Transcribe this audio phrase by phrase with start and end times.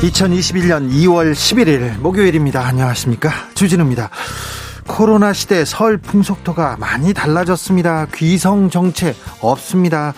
[0.00, 2.64] 2021년 2월 11일 목요일입니다.
[2.64, 3.30] 안녕하십니까.
[3.52, 4.08] 주진우입니다.
[4.86, 8.06] 코로나 시대 설 풍속도가 많이 달라졌습니다.
[8.14, 10.14] 귀성 정체 없습니다.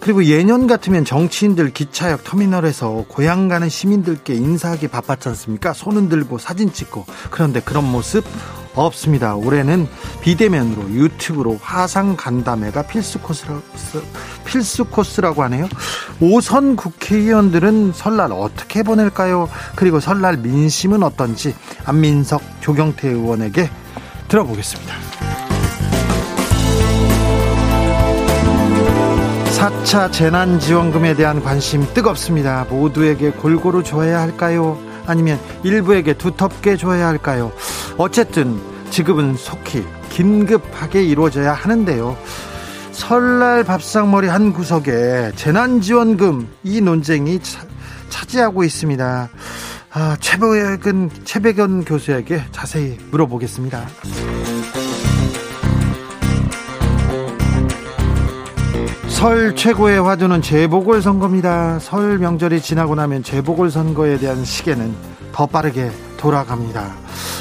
[0.00, 5.74] 그리고 예년 같으면 정치인들 기차역 터미널에서 고향 가는 시민들께 인사하기 바빴지 않습니까?
[5.74, 7.06] 손은 들고 사진 찍고.
[7.30, 8.24] 그런데 그런 모습
[8.74, 9.34] 없습니다.
[9.34, 9.88] 올해는
[10.20, 13.60] 비대면으로 유튜브로 화상 간담회가 필수 코스라,
[14.44, 15.68] 필수 코스라고 하네요.
[16.20, 19.48] 오선 국회의원들은 설날 어떻게 보낼까요?
[19.76, 21.54] 그리고 설날 민심은 어떤지
[21.84, 23.70] 안민석 조경태 의원에게
[24.28, 24.94] 들어보겠습니다.
[29.60, 32.64] 4차 재난지원금에 대한 관심 뜨겁습니다.
[32.70, 34.78] 모두에게 골고루 줘야 할까요?
[35.06, 37.52] 아니면 일부에게 두텁게 줘야 할까요?
[37.96, 42.16] 어쨌든 지급은 속히 긴급하게 이루어져야 하는데요.
[42.92, 47.64] 설날 밥상머리 한 구석에 재난지원금 이 논쟁이 차,
[48.08, 49.30] 차지하고 있습니다.
[49.92, 53.86] 아, 최백은 최백연 교수에게 자세히 물어보겠습니다.
[59.20, 61.78] 설 최고의 화두는 재보궐선거입니다.
[61.78, 64.94] 설 명절이 지나고 나면 재보궐선거에 대한 시계는
[65.30, 66.94] 더 빠르게 돌아갑니다.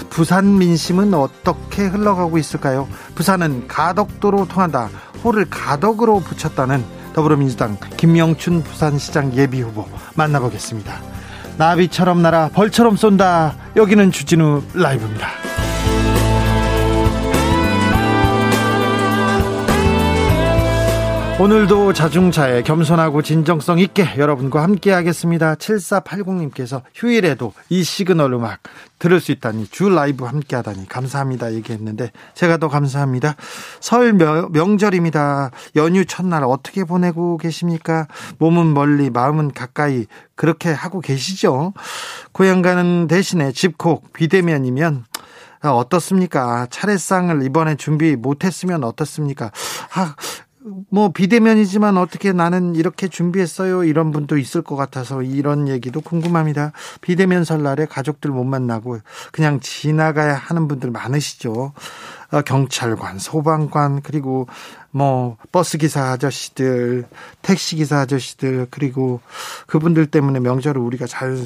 [0.10, 2.86] 부산 민심은 어떻게 흘러가고 있을까요?
[3.16, 4.90] 부산은 가덕도로 통한다.
[5.24, 6.84] 호를 가덕으로 붙였다는
[7.14, 11.00] 더불어민주당 김영춘 부산시장 예비후보 만나보겠습니다.
[11.58, 13.56] 나비처럼 날아 벌처럼 쏜다.
[13.78, 15.30] 여기는 주진우 라이브입니다.
[21.40, 25.56] 오늘도 자중차에 겸손하고 진정성 있게 여러분과 함께 하겠습니다.
[25.56, 28.60] 7480님께서 휴일에도 이 시그널 음악
[29.00, 33.38] 들을 수 있다니 주 라이브 함께 하다니 감사합니다 얘기했는데 제가 더 감사합니다.
[33.80, 34.12] 설
[34.52, 35.52] 명 절입니다.
[35.78, 38.08] 연휴 첫날 어떻게 보내고 계십니까?
[38.40, 41.74] 몸은 멀리 마음은 가까이 그렇게 하고 계시죠?
[42.34, 45.06] 고향 가는 대신에 집콕 비대면이면
[45.62, 46.68] 어떻습니까?
[46.70, 49.52] 차례상을 이번에 준비 못했으면 어떻습니까?
[49.94, 50.16] 아,
[50.90, 56.72] 뭐 비대면이지만 어떻게 나는 이렇게 준비했어요 이런 분도 있을 것 같아서 이런 얘기도 궁금합니다.
[57.02, 59.00] 비대면 설날에 가족들 못 만나고
[59.32, 61.74] 그냥 지나가야 하는 분들 많으시죠.
[62.32, 64.48] 어, 경찰관, 소방관 그리고
[64.92, 67.06] 뭐 버스 기사 아저씨들,
[67.42, 69.20] 택시 기사 아저씨들 그리고
[69.68, 71.38] 그분들 때문에 명절을 우리가 잘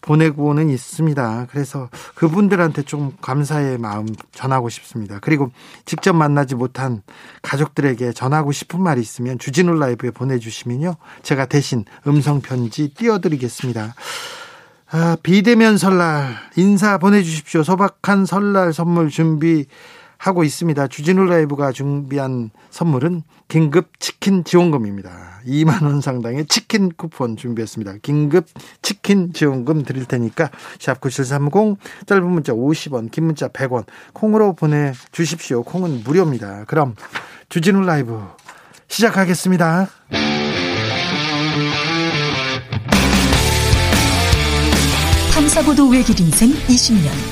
[0.00, 1.46] 보내고는 있습니다.
[1.50, 5.18] 그래서 그분들한테 좀 감사의 마음 전하고 싶습니다.
[5.20, 5.50] 그리고
[5.84, 7.02] 직접 만나지 못한
[7.42, 10.96] 가족들에게 전하고 싶은 말이 있으면 주진우 라이브에 보내주시면요.
[11.22, 13.94] 제가 대신 음성 편지 띄워드리겠습니다.
[14.94, 17.62] 아, 비대면 설날 인사 보내주십시오.
[17.62, 19.66] 소박한 설날 선물 준비
[20.22, 20.86] 하고 있습니다.
[20.86, 25.40] 주진우 라이브가 준비한 선물은 긴급 치킨 지원금입니다.
[25.44, 27.94] 2만 원 상당의 치킨 쿠폰 준비했습니다.
[28.02, 28.46] 긴급
[28.82, 35.64] 치킨 지원금 드릴 테니까 샵 9730 짧은 문자 50원, 긴 문자 100원 콩으로 보내 주십시오.
[35.64, 36.66] 콩은 무료입니다.
[36.68, 36.94] 그럼
[37.48, 38.20] 주진우 라이브
[38.86, 39.88] 시작하겠습니다.
[45.34, 47.31] 탐사보도 외길 인생 20년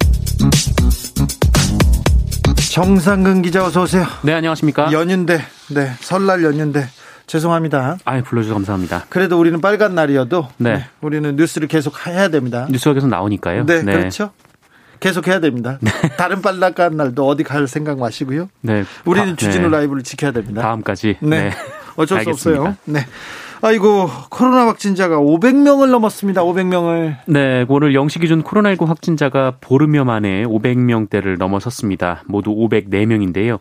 [2.71, 4.05] 정상근 기자 어서 오세요.
[4.21, 4.93] 네 안녕하십니까.
[4.93, 5.39] 연휴인데
[5.71, 6.87] 네 설날 연휴인데
[7.27, 7.97] 죄송합니다.
[8.05, 9.07] 아 불러주셔서 감사합니다.
[9.09, 10.75] 그래도 우리는 빨간 날이어도 네.
[10.75, 12.67] 네, 우리는 뉴스를 계속 해야 됩니다.
[12.69, 13.65] 뉴스가 계속 나오니까요.
[13.65, 13.91] 네, 네.
[13.91, 14.31] 그렇죠.
[15.01, 15.79] 계속 해야 됩니다.
[15.81, 15.91] 네.
[16.15, 18.47] 다른 빨간 날도 어디 갈 생각 마시고요.
[18.61, 18.85] 네.
[19.03, 19.77] 우리는 다, 주진우 네.
[19.77, 20.61] 라이브를 지켜야 됩니다.
[20.61, 21.17] 다음까지.
[21.19, 21.51] 네.
[21.97, 22.77] 어쩔 수 없어요.
[22.85, 23.05] 네.
[23.63, 26.43] 아이고 코로나 확진자가 500명을 넘었습니다.
[26.43, 27.17] 500명을.
[27.27, 32.23] 네, 오늘 0시 기준 코로나19 확진자가 보름여 만에 500명대를 넘어섰습니다.
[32.25, 33.59] 모두 504명인데요.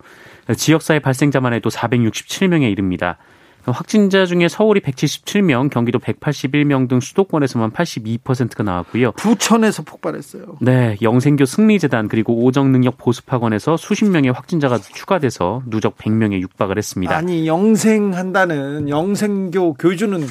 [0.56, 3.18] 지역사회 발생자만 해도 467명에 이릅니다.
[3.66, 9.12] 확진자 중에 서울이 177명, 경기도 181명 등 수도권에서만 82%가 나왔고요.
[9.12, 10.58] 부천에서 폭발했어요.
[10.60, 17.16] 네, 영생교 승리재단 그리고 오정능력 보습학원에서 수십 명의 확진자가 추가돼서 누적 100명에 육박을 했습니다.
[17.16, 20.26] 아니 영생한다는 영생교 교주는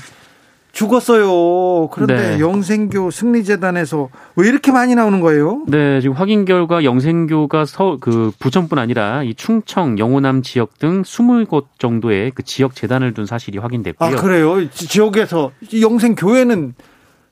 [0.79, 1.89] 죽었어요.
[1.89, 2.39] 그런데 네.
[2.39, 5.63] 영생교 승리재단에서 왜 이렇게 많이 나오는 거예요?
[5.67, 11.65] 네, 지금 확인 결과 영생교가 서, 그 부천뿐 아니라 이 충청, 영호남 지역 등 20곳
[11.79, 14.09] 정도의 그 지역 재단을 둔 사실이 확인됐고요.
[14.09, 14.69] 아, 그래요?
[14.69, 16.75] 지역에서 영생교회는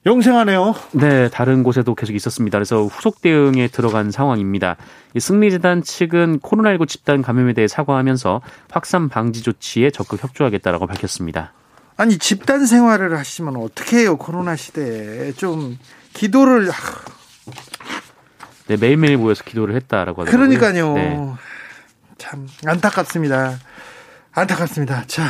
[0.06, 0.76] 영생하네요.
[0.92, 2.58] 네, 다른 곳에도 계속 있었습니다.
[2.58, 4.76] 그래서 후속 대응에 들어간 상황입니다.
[5.18, 11.54] 승리재단 측은 코로나19 집단 감염에 대해 사과하면서 확산 방지 조치에 적극 협조하겠다라고 밝혔습니다.
[11.98, 15.78] 아니 집단 생활을 하시면 어떻게 해요 코로나 시대에 좀
[16.14, 16.72] 기도를
[18.68, 20.48] 네 매일매일 모여서 기도를 했다라고 하더라고요.
[20.60, 20.94] 그러니까요.
[20.94, 21.34] 네.
[22.18, 23.58] 참 안타깝습니다.
[24.32, 25.06] 안타깝습니다.
[25.08, 25.24] 자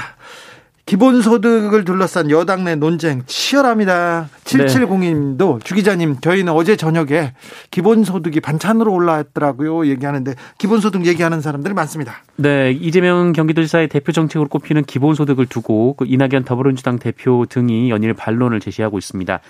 [0.88, 4.30] 기본소득을 둘러싼 여당 내 논쟁 치열합니다.
[4.46, 7.34] 7702님도 주 기자님 저희는 어제 저녁에
[7.72, 12.24] 기본소득이 반찬으로 올라왔더라고요 얘기하는데 기본소득 얘기하는 사람들이 많습니다.
[12.38, 18.62] 네 이재명 경기도지사의 대표 정책으로 꼽히는 기본소득을 두고 그 이낙연 더불어민주당 대표 등이 연일 반론을
[18.62, 19.42] 제시하고 있습니다.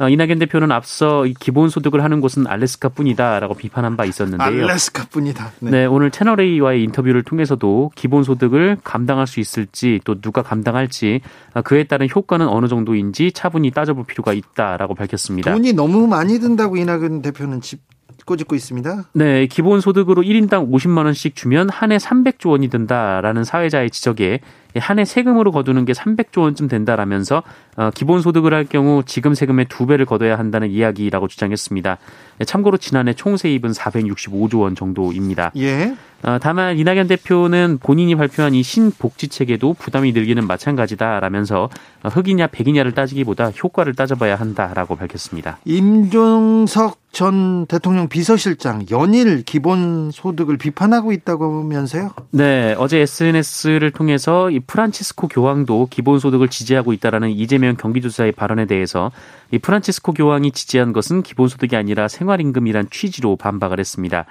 [0.00, 4.46] 어, 이낙연 대표는 앞서 기본소득을 하는 곳은 알래스카뿐이다라고 비판한 바 있었는데요.
[4.46, 5.52] 알래스카뿐이다.
[5.60, 5.70] 네.
[5.70, 11.20] 네, 오늘 채널 A와의 인터뷰를 통해서도 기본소득을 감당할 수 있을지 또 누가 감당할지
[11.54, 15.52] 어, 그에 따른 효과는 어느 정도인지 차분히 따져볼 필요가 있다라고 밝혔습니다.
[15.52, 17.80] 돈이 너무 많이 든다고 이낙연 대표는 집
[18.28, 19.04] 꼬집고 있습니다.
[19.14, 24.40] 네, 기본소득으로 1인당 50만 원씩 주면 한 해 300조 원이 든다라는 사회자의 지적에
[24.76, 27.42] 한 해 세금으로 거두는 게 300조 원쯤 된다라면서
[27.76, 31.96] 어, 기본소득을 할 경우 지금 세금의 두 배를 거둬야 한다는 이야기라고 주장했습니다.
[32.46, 35.50] 참고로 지난해 총세입은 465조 원 정도입니다.
[35.56, 35.94] 예.
[36.22, 41.70] 어, 다만 이낙연 대표는 본인이 발표한 이 신복지책에도 부담이 늘기는 마찬가지다라면서
[42.02, 45.58] 어, 흑이냐 백이냐를 따지기보다 효과를 따져봐야 한다라고 밝혔습니다.
[45.64, 52.10] 임종석 전 대통령 비서실장 연일 기본소득을 비판하고 있다고 하면서요?
[52.30, 59.10] 네, 어제 SNS를 통해서 이 프란치스코 교황도 기본소득을 지지하고 있다라는 이재명 경기도지사의 발언에 대해서
[59.50, 64.24] 이 프란치스코 교황이 지지한 것은 기본소득이 아니라 생활임금이란 취지로 반박을 했습니다.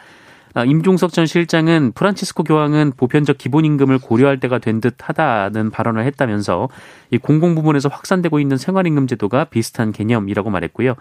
[0.53, 6.69] 아, 임종석 전 실장은 프란치스코 교황은 보편적 기본임금을 고려할 때가 된 듯하다는 발언을 했다면서
[7.11, 10.95] 이 공공 부문에서 확산되고 있는 생활임금 제도가 비슷한 개념이라고 말했고요.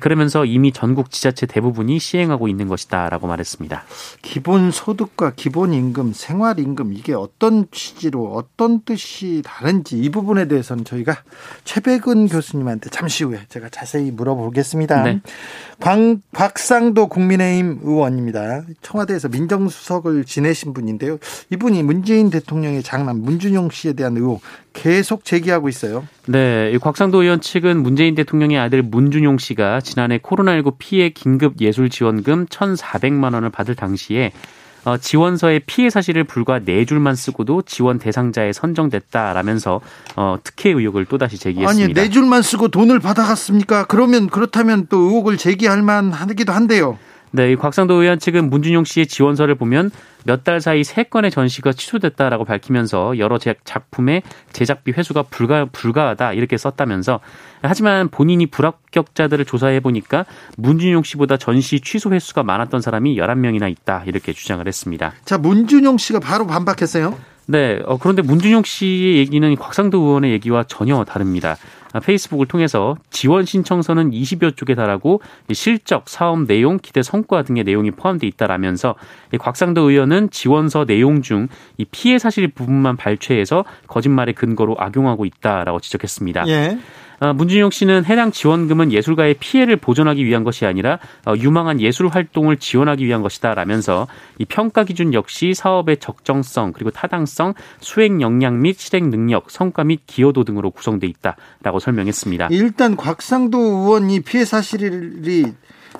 [0.00, 3.82] 그러면서 이미 전국 지자체 대부분이 시행하고 있는 것이다라고 말했습니다.
[4.22, 10.84] 기본 소득과 기본 임금, 생활 임금 이게 어떤 취지로 어떤 뜻이 다른지 이 부분에 대해서는
[10.84, 11.22] 저희가
[11.64, 15.02] 최백은 교수님한테 잠시 후에 제가 자세히 물어보겠습니다.
[15.02, 15.20] 네.
[15.80, 18.62] 광, 박상도 국민의힘 의원입니다.
[18.82, 21.18] 청 와대에서 민정수석을 지내신 분인데요.
[21.50, 24.40] 이분이 문재인 대통령의 장남 문준용 씨에 대한 의혹
[24.72, 26.06] 계속 제기하고 있어요.
[26.26, 32.46] 네, 곽상도 의원 측은 문재인 대통령의 아들 문준용 씨가 지난해 코로나19 피해 긴급 예술 지원금
[32.46, 34.32] 1,400만 원을 받을 당시에
[34.84, 39.80] 어, 지원서의 피해 사실을 불과 네 줄만 쓰고도 지원 대상자에 선정됐다라면서
[40.16, 41.84] 어, 특혜 의혹을 또다시 제기했습니다.
[41.84, 43.84] 아니 네 줄만 쓰고 돈을 받아갔습니까?
[43.84, 46.98] 그러면 그렇다면 또 의혹을 제기할 만하기도 한데요.
[47.32, 49.90] 네, 이 곽상도 의원 측은 문준용 씨의 지원서를 보면
[50.24, 54.22] 몇 달 사이 세 건의 전시가 취소됐다라고 밝히면서 여러 작품의
[54.52, 57.20] 제작비 회수가 불가 불가하다 이렇게 썼다면서
[57.62, 60.24] 하지만 본인이 불합격자들을 조사해 보니까
[60.56, 65.12] 문준용 씨보다 전시 취소 횟수가 많았던 사람이 11명이나 있다 이렇게 주장을 했습니다.
[65.24, 67.18] 자, 문준용 씨가 바로 반박했어요.
[67.46, 71.56] 네, 어, 그런데 문준용 씨의 얘기는 곽상도 의원의 얘기와 전혀 다릅니다.
[71.92, 75.20] 아, 페이스북을 통해서 지원 신청서는 20여 쪽에 달하고
[75.52, 78.94] 실적, 사업 내용, 기대 성과 등의 내용이 포함되어 있다라면서
[79.38, 81.48] 곽상도 의원은 지원서 내용 중
[81.80, 86.46] 이 피해 사실 부분만 발췌해서 거짓말의 근거로 악용하고 있다라고 지적했습니다.
[86.48, 86.78] 예.
[87.20, 92.56] 어, 문준용 씨는 해당 지원금은 예술가의 피해를 보존하기 위한 것이 아니라 어, 유망한 예술 활동을
[92.56, 94.06] 지원하기 위한 것이다라면서
[94.38, 100.00] 이 평가 기준 역시 사업의 적정성 그리고 타당성, 수행 역량 및 실행 능력, 성과 및
[100.06, 102.48] 기여도 등으로 구성돼 있다라고 설명했습니다.
[102.50, 105.44] 일단 곽상도 의원이 피해 사실이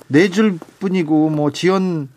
[0.09, 2.09] 네 줄 뿐이고 뭐 지원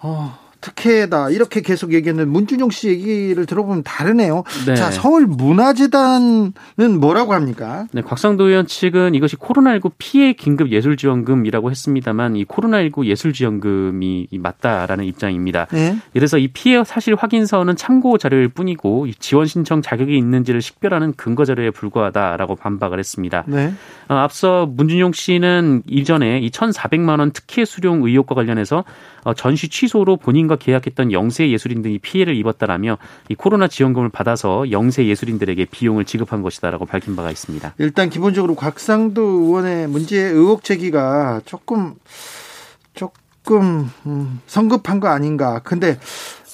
[0.00, 4.44] 어, 특혜다 이렇게 계속 얘기했는데 문준용 씨 얘기를 들어보면 다르네요.
[4.66, 4.74] 네.
[4.74, 6.52] 자 서울 문화재단은
[6.98, 7.86] 뭐라고 합니까?
[7.92, 14.28] 네, 곽상도 의원 측은 이것이 코로나19 피해 긴급 예술 지원금이라고 했습니다만 이 코로나19 예술 지원금이
[14.32, 15.66] 맞다라는 입장입니다.
[15.70, 15.98] 네.
[16.14, 21.70] 이래서 이 피해 사실 확인서는 참고 자료일 뿐이고 지원 신청 자격이 있는지를 식별하는 근거 자료에
[21.70, 23.44] 불과하다라고 반박을 했습니다.
[23.46, 23.74] 네.
[24.08, 28.84] 어, 앞서 문준용 씨는 이전에 이 1,400만 원 특혜 수령 의혹과 관련해서 어,
[29.32, 35.64] 전시 취소로 본인과 계약했던 영세 예술인 등이 피해를 입었다라며 이 코로나 지원금을 받아서 영세 예술인들에게
[35.66, 37.74] 비용을 지급한 것이다라고 밝힌 바가 있습니다.
[37.78, 41.94] 일단 기본적으로 곽상도 의원의 문제 의혹 제기가 조금
[42.92, 45.60] 조금 음, 성급한 거 아닌가.
[45.64, 45.98] 근데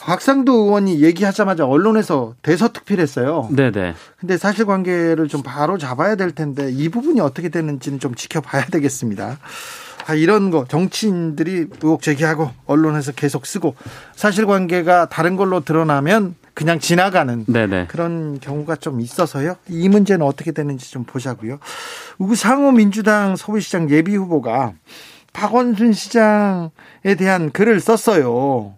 [0.00, 3.50] 곽상도 의원이 얘기하자마자 언론에서 대서특필했어요.
[3.54, 3.94] 네네.
[4.18, 9.38] 근데 사실관계를 좀 바로 잡아야 될 텐데 이 부분이 어떻게 되는지는 좀 지켜봐야 되겠습니다.
[10.06, 13.74] 아, 이런 거 정치인들이 의혹 제기하고 언론에서 계속 쓰고
[14.16, 17.86] 사실관계가 다른 걸로 드러나면 그냥 지나가는 네네.
[17.86, 19.56] 그런 경우가 좀 있어서요.
[19.68, 21.58] 이 문제는 어떻게 되는지 좀 보자고요.
[22.18, 24.72] 우상호 민주당 서울시장 예비 후보가
[25.32, 28.76] 박원순 시장에 대한 글을 썼어요.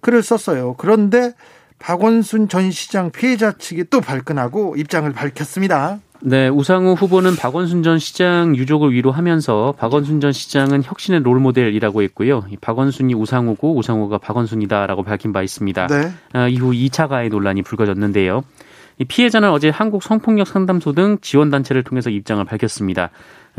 [0.00, 0.74] 글을 썼어요.
[0.78, 1.34] 그런데
[1.78, 6.00] 박원순 전 시장 피해자 측이 또 발끈하고 입장을 밝혔습니다.
[6.22, 12.44] 네, 우상호 후보는 박원순 전 시장 유족을 위로하면서 박원순 전 시장은 혁신의 롤모델이라고 했고요.
[12.60, 15.86] 박원순이 우상호고 우상호가 박원순이다라고 밝힌 바 있습니다.
[15.86, 16.12] 네.
[16.34, 18.44] 아, 이후 2차 가해 논란이 불거졌는데요.
[19.08, 23.08] 피해자는 어제 한국 성폭력 상담소 등 지원단체를 통해서 입장을 밝혔습니다.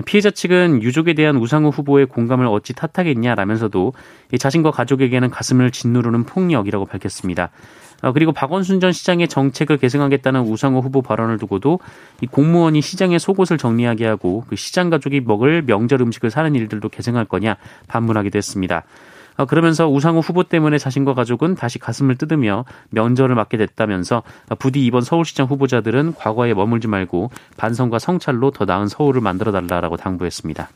[0.05, 3.93] 피해자 측은 유족에 대한 우상호 후보의 공감을 어찌 탓하겠냐라면서도
[4.37, 7.49] 자신과 가족에게는 가슴을 짓누르는 폭력이라고 밝혔습니다.
[8.01, 11.79] 어, 그리고 박원순 전 시장의 정책을 계승하겠다는 우상호 후보 발언을 두고도
[12.21, 17.25] 이 공무원이 시장의 속옷을 정리하게 하고 그 시장 가족이 먹을 명절 음식을 사는 일들도 계승할
[17.25, 18.83] 거냐 반문하기도 했습니다.
[19.37, 24.23] 어, 그러면서 우상호 후보 때문에 자신과 가족은 다시 가슴을 뜯으며 면전을 맞게 됐다면서
[24.59, 30.69] 부디 이번 서울시장 후보자들은 과거에 머물지 말고 반성과 성찰로 더 나은 서울을 만들어 달라라고 당부했습니다.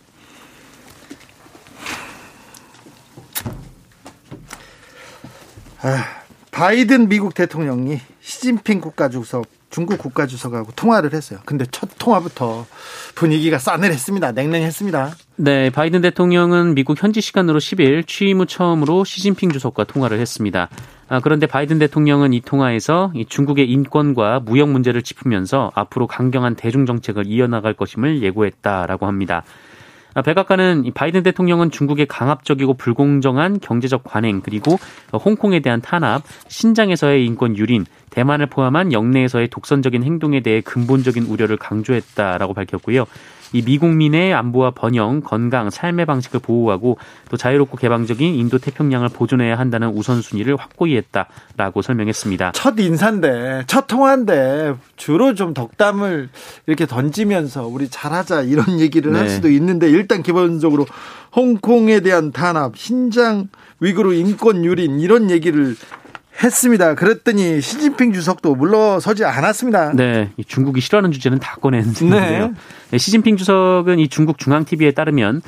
[5.83, 6.14] 아,
[6.55, 11.39] 바이든 미국 대통령이 시진핑 국가주석 중국 국가주석하고 통화를 했어요.
[11.43, 12.65] 근데 첫 통화부터
[13.13, 14.31] 분위기가 싸늘했습니다.
[14.31, 15.15] 냉랭했습니다.
[15.35, 20.69] 네, 바이든 대통령은 미국 현지 시간으로 10일 취임 후 처음으로 시진핑 주석과 통화를 했습니다.
[21.09, 26.85] 아, 그런데 바이든 대통령은 이 통화에서 이 중국의 인권과 무역 문제를 짚으면서 앞으로 강경한 대중
[26.85, 29.43] 정책을 이어나갈 것임을 예고했다라고 합니다.
[30.15, 34.79] 아, 백악관은 바이든 대통령은 중국의 강압적이고 불공정한 경제적 관행 그리고
[35.13, 42.53] 홍콩에 대한 탄압, 신장에서의 인권 유린, 대만을 포함한 영내에서의 독선적인 행동에 대해 근본적인 우려를 강조했다라고
[42.53, 43.05] 밝혔고요.
[43.55, 46.97] 이 미국민의 안보와 번영, 건강, 삶의 방식을 보호하고
[47.29, 52.51] 또 자유롭고 개방적인 인도 태평양을 보존해야 한다는 우선순위를 확고히 했다라고 설명했습니다.
[52.51, 56.27] 첫 인사인데, 첫 통화인데 주로 좀 덕담을
[56.67, 59.19] 이렇게 던지면서 우리 잘하자 이런 얘기를 네.
[59.19, 60.85] 할 수도 있는데 일단 기본적으로
[61.33, 63.47] 홍콩에 대한 탄압, 신장
[63.79, 65.77] 위구르 인권 유린 이런 얘기를
[66.43, 66.95] 했습니다.
[66.95, 69.93] 그랬더니 시진핑 주석도 물러서지 않았습니다.
[69.93, 72.53] 네, 중국이 싫어하는 주제는 다 꺼내는데요.
[72.91, 72.97] 네.
[72.97, 75.41] 시진핑 주석은 이 중국 중앙 TV에 따르면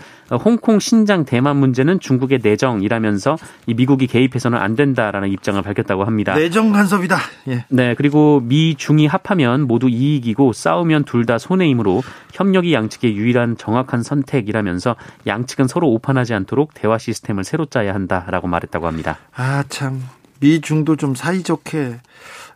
[0.44, 6.36] 홍콩, 신장, 대만 문제는 중국의 내정이라면서 이 미국이 개입해서는 안 된다라는 입장을 밝혔다고 합니다.
[6.36, 7.18] 내정 간섭이다.
[7.50, 7.66] 예.
[7.70, 14.02] 네, 그리고 미 중이 합하면 모두 이익이고 싸우면 둘 다 손해이므로 협력이 양측의 유일한 정확한
[14.02, 14.96] 선택이라면서
[15.28, 19.18] 양측은 서로 오판하지 않도록 대화 시스템을 새로 짜야 한다라고 말했다고 합니다.
[19.36, 20.02] 아 참.
[20.40, 22.00] 미중도 좀 사이좋게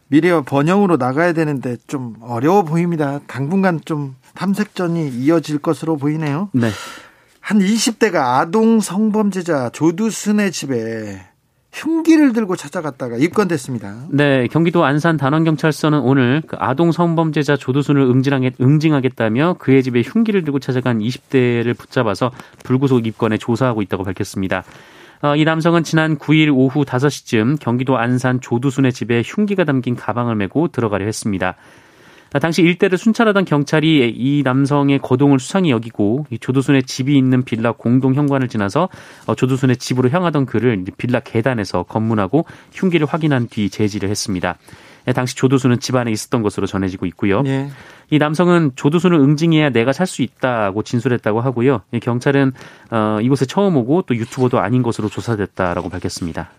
[0.07, 3.19] 미래와 번영으로 나가야 되는데 좀 어려워 보입니다.
[3.27, 6.49] 당분간 좀 탐색전이 이어질 것으로 보이네요.
[6.53, 6.69] 네.
[7.39, 11.21] 한 20대가 아동 성범죄자 조두순의 집에
[11.73, 14.07] 흉기를 들고 찾아갔다가 입건됐습니다.
[14.09, 18.01] 네, 경기도 안산 단원경찰서는 오늘 그 아동 성범죄자 조두순을
[18.59, 22.31] 응징하겠 다며 그의 집에 흉기를 들고 찾아간 20대를 붙잡아서
[22.63, 24.63] 불구속 입건에 조사하고 있다고 밝혔습니다.
[25.21, 30.67] 어, 이 남성은 지난 9일 오후 5시쯤 경기도 안산 조두순의 집에 흉기가 담긴 가방을 메고
[30.67, 31.55] 들어가려 했습니다.
[32.33, 38.15] 아, 당시 일대를 순찰하던 경찰이 이 남성의 거동을 수상히 여기고 조두순의 집이 있는 빌라 공동
[38.15, 38.89] 현관을 지나서
[39.27, 44.57] 어, 조두순의 집으로 향하던 그를 빌라 계단에서 검문하고 흉기를 확인한 뒤 제지를 했습니다.
[45.05, 47.41] 네, 당시 조두순은 집 안에 있었던 것으로 전해지고 있고요.
[47.41, 47.69] 네.
[48.11, 51.81] 이 남성은 조두순을 응징해야 내가 살 수 있다고 진술했다고 하고요.
[52.01, 52.51] 경찰은
[52.91, 56.49] 어, 이곳에 처음 오고 또 유튜버도 아닌 것으로 조사됐다라고 밝혔습니다.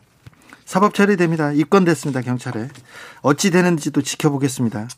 [0.64, 1.52] 사법 처리됩니다.
[1.52, 2.22] 입건됐습니다.
[2.22, 2.68] 경찰에
[3.20, 4.88] 어찌 되는지도 지켜보겠습니다.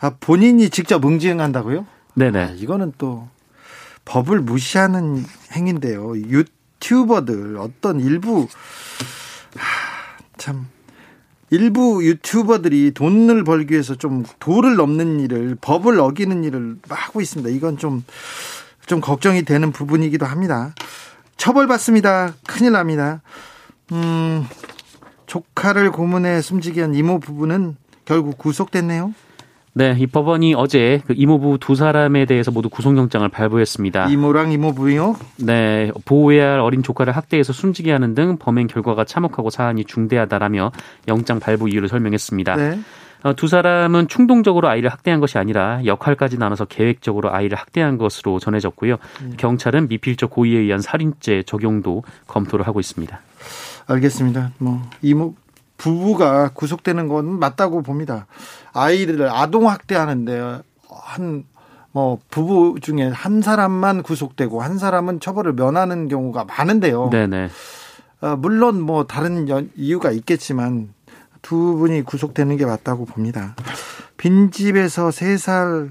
[0.00, 1.86] 아, 본인이 직접 응징한다고요?
[2.14, 2.38] 네네.
[2.42, 3.28] 아, 이거는 또
[4.04, 6.16] 법을 무시하는 행위인데요.
[6.16, 8.48] 유튜버들 어떤 일부
[9.56, 10.66] 하, 참
[11.50, 17.50] 일부 유튜버들이 돈을 벌기 위해서 좀 도를 넘는 일을 법을 어기는 일을 하고 있습니다.
[17.50, 20.74] 이건 좀좀 걱정이 되는 부분이기도 합니다.
[21.36, 22.34] 처벌받습니다.
[22.46, 23.22] 큰일 납니다.
[23.92, 24.46] 음,
[25.26, 29.14] 조카를 고문해 숨지게 한 이모 부부는 결국 구속됐네요.
[29.78, 34.08] 네, 이 법원이 어제 그 이모부 두 사람에 대해서 모두 구속영장을 발부했습니다.
[34.08, 35.16] 이모랑 이모부요?
[35.36, 40.72] 네, 보호해야 할 어린 조카를 학대해서 숨지게 하는 등 범행 결과가 참혹하고 사안이 중대하다라며
[41.08, 42.56] 영장 발부 이유를 설명했습니다.
[42.56, 42.78] 네.
[43.22, 48.96] 어, 두 사람은 충동적으로 아이를 학대한 것이 아니라 역할까지 나눠서 계획적으로 아이를 학대한 것으로 전해졌고요.
[49.20, 49.34] 음.
[49.36, 53.20] 경찰은 미필적 고의에 의한 살인죄 적용도 검토를 하고 있습니다.
[53.88, 54.52] 알겠습니다.
[54.56, 55.34] 뭐 이모
[55.76, 58.26] 부부가 구속되는 건 맞다고 봅니다.
[58.72, 61.44] 아이를 아동 학대하는데 한
[61.96, 67.08] 뭐 부부 중에 한 사람만 구속되고 한 사람은 처벌을 면하는 경우가 많은데요.
[67.08, 67.48] 네네.
[68.20, 70.92] 어, 물론 뭐 다른 이유가 있겠지만
[71.40, 73.56] 두 분이 구속되는 게 맞다고 봅니다.
[74.18, 75.90] 빈집에서 세 살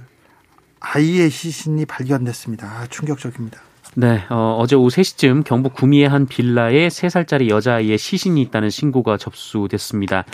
[0.80, 2.68] 아이의 시신이 발견됐습니다.
[2.68, 3.60] 아, 충격적입니다.
[3.98, 10.25] 네, 어, 어제 오후 3시쯤 경북 구미의 한 빌라에 3살짜리 여자아이의 시신이 있다는 신고가 접수됐습니다.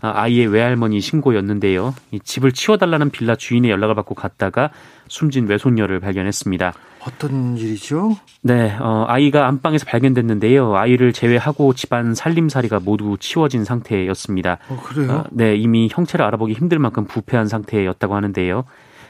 [0.00, 1.94] 아, 아이의 외할머니 신고였는데요.
[2.12, 4.70] 이 집을 치워달라는 빌라 주인의 연락을 받고 갔다가
[5.08, 6.72] 숨진 외손녀를 발견했습니다.
[7.00, 8.16] 어떤 일이죠?
[8.42, 10.76] 네, 어, 아이가 안방에서 발견됐는데요.
[10.76, 14.58] 아이를 제외하고 집안 살림살이가 모두 치워진 상태였습니다.
[14.68, 15.10] 어, 그래요?
[15.10, 18.64] 어, 네, 이미 형체를 알아보기 힘들 만큼 부패한 상태였다고 하는데요.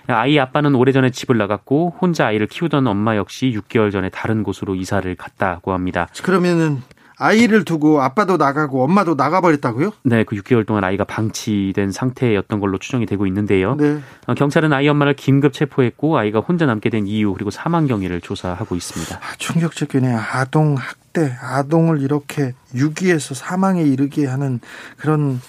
[0.09, 5.15] 아이 아빠는 오래전에 집을 나갔고 혼자 아이를 키우던 엄마 역시 6개월 전에 다른 곳으로 이사를
[5.17, 6.09] 갔다고 합니다.
[6.23, 6.83] 그러면은
[7.19, 9.93] 아이를 두고 아빠도 나가고 엄마도 나가버렸다고요?
[10.05, 13.75] 네, 그 6개월 동안 아이가 방치된 상태였던 걸로 추정이 되고 있는데요.
[13.75, 13.99] 네.
[14.27, 18.77] 어, 경찰은 아이 엄마를 긴급 체포했고 아이가 혼자 남게 된 이유 그리고 사망 경위를 조사하고
[18.77, 19.17] 있습니다.
[19.17, 20.17] 아, 충격적이네요.
[20.17, 24.61] 아동 학대, 아동을 이렇게 유기해서 사망에 이르게 하는
[24.97, 25.41] 그런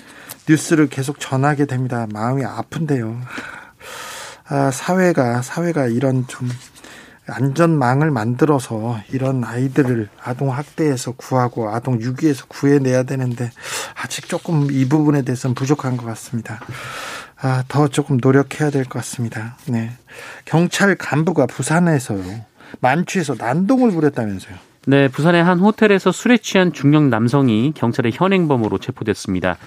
[0.49, 2.07] 뉴스를 계속 전하게 됩니다.
[2.11, 3.15] 마음이 아픈데요.
[4.49, 6.49] 아, 사회가 사회가 이런 좀
[7.27, 13.51] 안전망을 만들어서 이런 아이들을 아동 학대에서 구하고 아동 유기에서 구해내야 되는데
[14.01, 16.59] 아직 조금 이 부분에 대해서는 부족한 것 같습니다.
[17.41, 19.55] 아, 더 조금 노력해야 될 것 같습니다.
[19.67, 19.91] 네.
[20.45, 22.23] 경찰 간부가 부산에서요.
[22.81, 24.55] 만취해서 난동을 부렸다면서요.
[24.87, 29.57] 네, 부산의 한 호텔에서 술에 취한 중년 남성이 경찰의 현행범으로 체포됐습니다.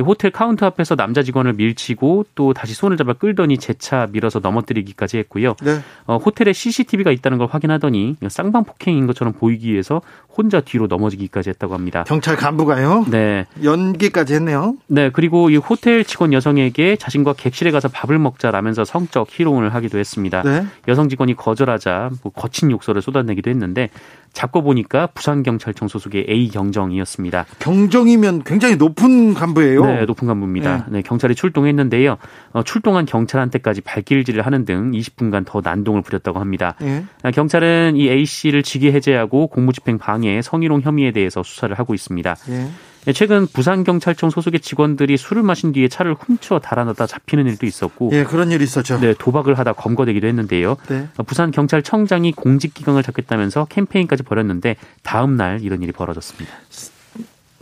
[0.00, 5.54] 호텔 카운터 앞에서 남자 직원을 밀치고 또 다시 손을 잡아 끌더니 재차 밀어서 넘어뜨리기까지 했고요.
[5.62, 5.80] 네.
[6.06, 10.00] 어, 호텔에 CCTV가 있다는 걸 확인하더니 쌍방 폭행인 것처럼 보이기 위해서
[10.36, 12.04] 혼자 뒤로 넘어지기까지 했다고 합니다.
[12.04, 13.04] 경찰 간부가요?
[13.10, 13.46] 네.
[13.62, 14.76] 연기까지 했네요.
[14.86, 15.10] 네.
[15.10, 20.42] 그리고 이 호텔 직원 여성에게 자신과 객실에 가서 밥을 먹자라면서 성적 희롱을 하기도 했습니다.
[20.42, 20.66] 네.
[20.88, 23.90] 여성 직원이 거절하자 뭐 거친 욕설을 쏟아내기도 했는데
[24.32, 27.46] 잡고 보니까 부산경찰청 소속의 A 경정이었습니다.
[27.58, 29.84] 경정이면 굉장히 높은 간부예요.
[29.84, 30.86] 네, 높은 간부입니다.
[30.86, 32.16] 네, 네 경찰이 출동했는데요.
[32.52, 36.74] 어, 출동한 경찰한테까지 발길질을 하는 등 20분간 더 난동을 부렸다고 합니다.
[36.80, 37.04] 네.
[37.32, 42.34] 경찰은 이 A 씨를 직위 해제하고 공무집행 방해, 성희롱 혐의에 대해서 수사를 하고 있습니다.
[42.48, 42.70] 네.
[43.08, 48.22] 예, 최근 부산경찰청 소속의 직원들이 술을 마신 뒤에 차를 훔쳐 달아나다 잡히는 일도 있었고 예,
[48.22, 49.00] 그런 일이 있었죠.
[49.00, 50.76] 네, 도박을 하다 검거되기도 했는데요.
[50.88, 51.08] 네.
[51.26, 56.54] 부산경찰청장이 공직기강을 잡겠다면서 캠페인까지 벌였는데 다음 날 이런 일이 벌어졌습니다.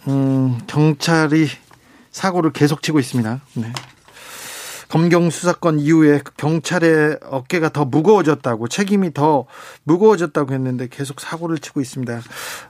[0.08, 1.48] 음, 경찰이
[2.10, 3.40] 사고를 계속 치고 있습니다.
[3.54, 3.72] 네.
[4.90, 9.46] 검경 수사권 이후에 경찰의 어깨가 더 무거워졌다고 책임이 더
[9.84, 12.20] 무거워졌다고 했는데 계속 사고를 치고 있습니다.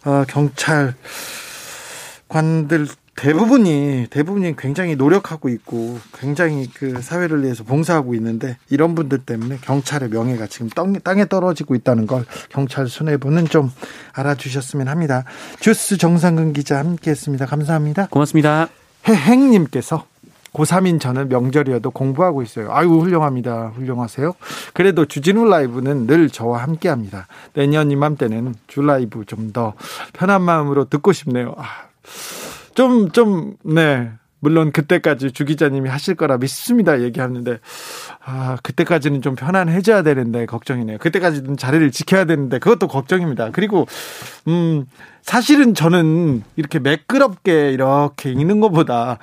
[0.04, 0.94] 어, 경찰
[2.30, 9.58] 관들 대부분이 대부분이 굉장히 노력하고 있고 굉장히 그 사회를 위해서 봉사하고 있는데 이런 분들 때문에
[9.60, 13.70] 경찰의 명예가 지금 땅 에 떨어지고 있다는 걸 경찰 수뇌부는 좀
[14.14, 15.24] 알아주셨으면 합니다.
[15.58, 17.44] 주스 정상근 기자 함께했습니다.
[17.44, 18.06] 감사합니다.
[18.06, 18.68] 고맙습니다.
[19.06, 20.06] 해행님께서
[20.52, 22.72] 고3인 저는 명절이어도 공부하고 있어요.
[22.72, 23.72] 아이고, 훌륭합니다.
[23.76, 24.34] 훌륭하세요.
[24.72, 27.26] 그래도 주진우 라이브는 늘 저와 함께 합니다.
[27.54, 29.74] 내년 이맘때는 주 라이브 좀 더
[30.12, 31.54] 편한 마음으로 듣고 싶네요.
[31.58, 31.89] 아,
[32.74, 34.10] 좀, 좀, 네.
[34.42, 37.02] 물론 그때까지 주 기자님이 하실 거라 믿습니다.
[37.02, 37.58] 얘기하는데,
[38.24, 40.96] 아, 그때까지는 좀 편안해져야 되는데, 걱정이네요.
[40.98, 43.50] 그때까지는 자리를 지켜야 되는데, 그것도 걱정입니다.
[43.52, 43.86] 그리고,
[44.48, 44.86] 음,
[45.22, 49.18] 사실은 저는 이렇게 매끄럽게 이렇게 읽는 것보다,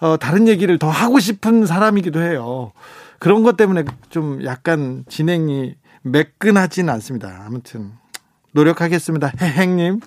[0.00, 2.72] 어, 다른 얘기를 더 하고 싶은 사람이기도 해요.
[3.18, 7.44] 그런 것 때문에 좀 약간 진행이 매끈하진 않습니다.
[7.46, 7.99] 아무튼.
[8.52, 9.32] 노력하겠습니다.
[9.40, 10.00] 해행님.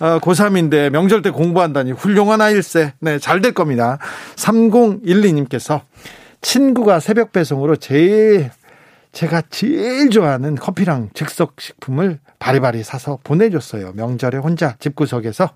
[0.00, 2.94] 어, 고3인데 명절 때 공부한다니 훌륭한 아일세.
[3.00, 3.98] 네, 잘 될 겁니다.
[4.36, 5.82] 3012님께서
[6.40, 8.50] 친구가 새벽 배송으로 제일
[9.12, 13.92] 제가 제일 좋아하는 커피랑 즉석 식품을 바리바리 사서 보내줬어요.
[13.94, 15.50] 명절에 혼자 집구석에서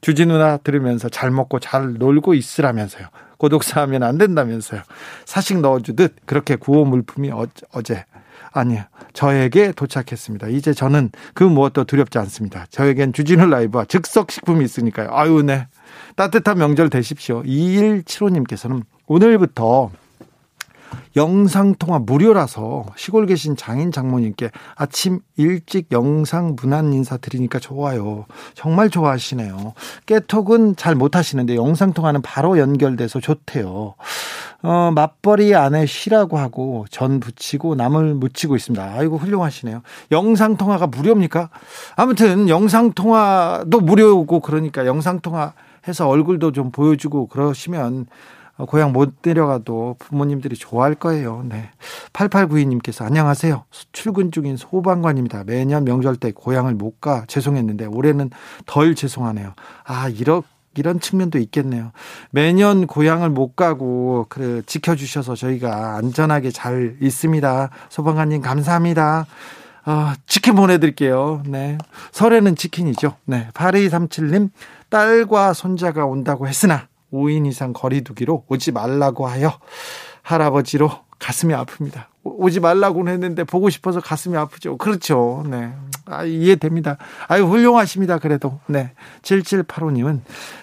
[0.00, 3.08] 주진우나 들으면서 잘 먹고 잘 놀고 있으라면서요.
[3.38, 4.82] 고독사하면 안 된다면서요.
[5.24, 7.32] 사식 넣어주듯 그렇게 구호 물품이
[7.72, 8.04] 어제
[8.52, 8.82] 아니요.
[9.12, 10.48] 저에게 도착했습니다.
[10.48, 12.66] 이제 저는 그 무엇도 두렵지 않습니다.
[12.70, 15.08] 저에겐 주진우 라이브와 즉석 식품이 있으니까요.
[15.10, 15.66] 아유, 네.
[16.16, 17.42] 따뜻한 명절 되십시오.
[17.42, 19.90] 2175님께서는 오늘부터
[21.16, 28.26] 영상통화 무료라서 시골 계신 장인 장모님께 아침 일찍 영상 문안 인사 드리니까 좋아요.
[28.54, 29.74] 정말 좋아하시네요.
[30.06, 33.94] 깨톡은 잘 못하시는데 영상통화는 바로 연결돼서 좋대요.
[34.62, 38.94] 어, 맞벌이 안에 쉬라고 하고 전 붙이고 나물 묻히고 있습니다.
[38.96, 39.82] 아이고 훌륭하시네요.
[40.12, 41.50] 영상 통화가 무료입니까?
[41.96, 45.52] 아무튼 영상 통화도 무료고 그러니까 영상 통화
[45.88, 48.06] 해서 얼굴도 좀 보여주고 그러시면
[48.68, 51.42] 고향 못 내려가도 부모님들이 좋아할 거예요.
[51.48, 51.70] 네.
[52.12, 53.64] 8892님께서 안녕하세요.
[53.92, 55.42] 출근 중인 소방관입니다.
[55.44, 58.30] 매년 명절 때 고향을 못 가 죄송했는데 올해는
[58.66, 59.54] 덜 죄송하네요.
[59.84, 60.42] 아, 이런
[60.76, 61.92] 이런 측면도 있겠네요.
[62.30, 67.70] 매년 고향을 못 가고 그 지켜주셔서 저희가 안전하게 잘 있습니다.
[67.88, 69.26] 소방관님 감사합니다.
[69.84, 71.42] 아, 치킨 보내드릴게요.
[71.46, 71.78] 네.
[72.12, 73.16] 설에는 치킨이죠.
[73.24, 73.48] 네.
[73.54, 74.50] 8237님,
[74.88, 79.58] 딸과 손자가 온다고 했으나 5인 이상 거리두기로 오지 말라고 하여
[80.22, 80.90] 할아버지로
[81.22, 82.06] 가슴이 아픕니다.
[82.24, 84.76] 오지 말라고는 했는데 보고 싶어서 가슴이 아프죠.
[84.76, 85.44] 그렇죠.
[85.48, 85.72] 네.
[86.06, 86.98] 아, 이해됩니다.
[87.28, 88.18] 아유, 훌륭하십니다.
[88.18, 88.58] 그래도.
[88.66, 88.92] 네.
[89.22, 90.20] 7785님은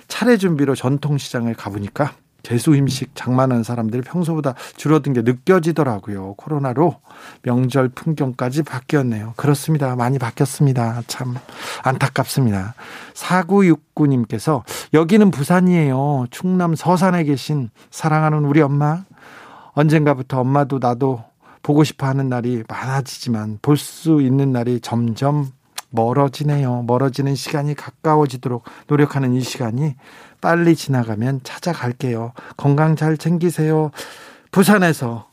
[0.10, 2.12] 차례 준비로 전통시장을 가보니까
[2.44, 6.36] 개수 음식 장만한 사람들이 평소보다 줄어든 게 느껴지더라고요.
[6.36, 7.00] 코로나로
[7.44, 9.34] 명절 풍경까지 바뀌었네요.
[9.38, 9.96] 그렇습니다.
[9.96, 11.04] 많이 바뀌었습니다.
[11.08, 11.36] 참
[11.84, 12.76] 안타깝습니다.
[13.14, 16.28] 4969님께서 여기는 부산이에요.
[16.32, 19.04] 충남 서산에 계신 사랑하는 우리 엄마.
[19.80, 21.24] 언젠가부터 엄마도 나도
[21.64, 25.52] 보고 싶어 하는 날이 많아지지만 볼 수 있는 날이 점점
[25.92, 26.84] 멀어지네요.
[26.84, 29.96] 멀어지는 시간이 가까워지도록 노력하는 이 시간이
[30.42, 32.34] 빨리 지나가면 찾아갈게요.
[32.58, 33.92] 건강 잘 챙기세요.
[34.52, 35.28] 부산에서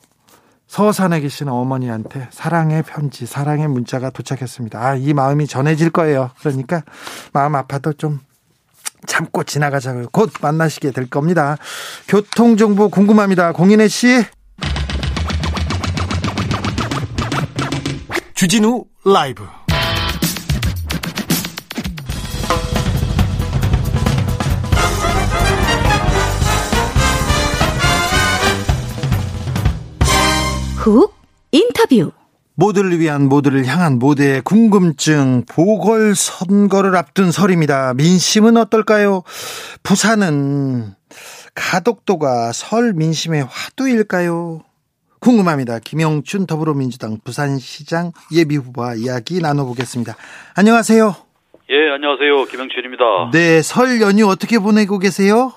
[0.68, 4.80] 서산에 계신 어머니한테 사랑의 편지, 사랑의 문자가 도착했습니다.
[4.80, 6.30] 아, 이 마음이 전해질 거예요.
[6.38, 6.82] 그러니까
[7.32, 8.20] 마음 아파도 좀
[9.06, 10.08] 참고 지나가자고요.
[10.12, 11.56] 곧 만나시게 될 겁니다.
[12.08, 13.52] 교통정보 궁금합니다.
[13.52, 14.24] 공인혜 씨.
[18.36, 19.46] 주진우 라이브.
[30.76, 31.14] 훅
[31.50, 32.12] 인터뷰
[32.56, 37.94] 모두를 위한 모두를 향한 모두의 궁금증 보궐선거를 앞둔 설입니다.
[37.94, 39.22] 민심은 어떨까요?
[39.82, 40.94] 부산은
[41.54, 44.65] 가덕도가 설 민심의 화두일까요?
[45.30, 45.80] 궁금합니다.
[45.84, 50.14] 김영춘 더불어민주당 부산시장 예비후보와 이야기 나눠보겠습니다.
[50.56, 51.16] 안녕하세요.
[51.68, 52.44] 예, 안녕하세요.
[52.44, 53.30] 김영춘입니다.
[53.32, 55.50] 네, 설 연휴 어떻게 보내고 계세요?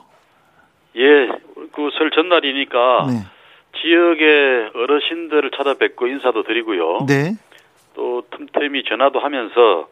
[0.95, 1.27] 예,
[1.71, 3.13] 그 설 전날이니까 네.
[3.79, 7.05] 지역의 어르신들을 찾아뵙고 인사도 드리고요.
[7.07, 7.35] 네.
[7.93, 9.87] 또 틈틈이 전화도 하면서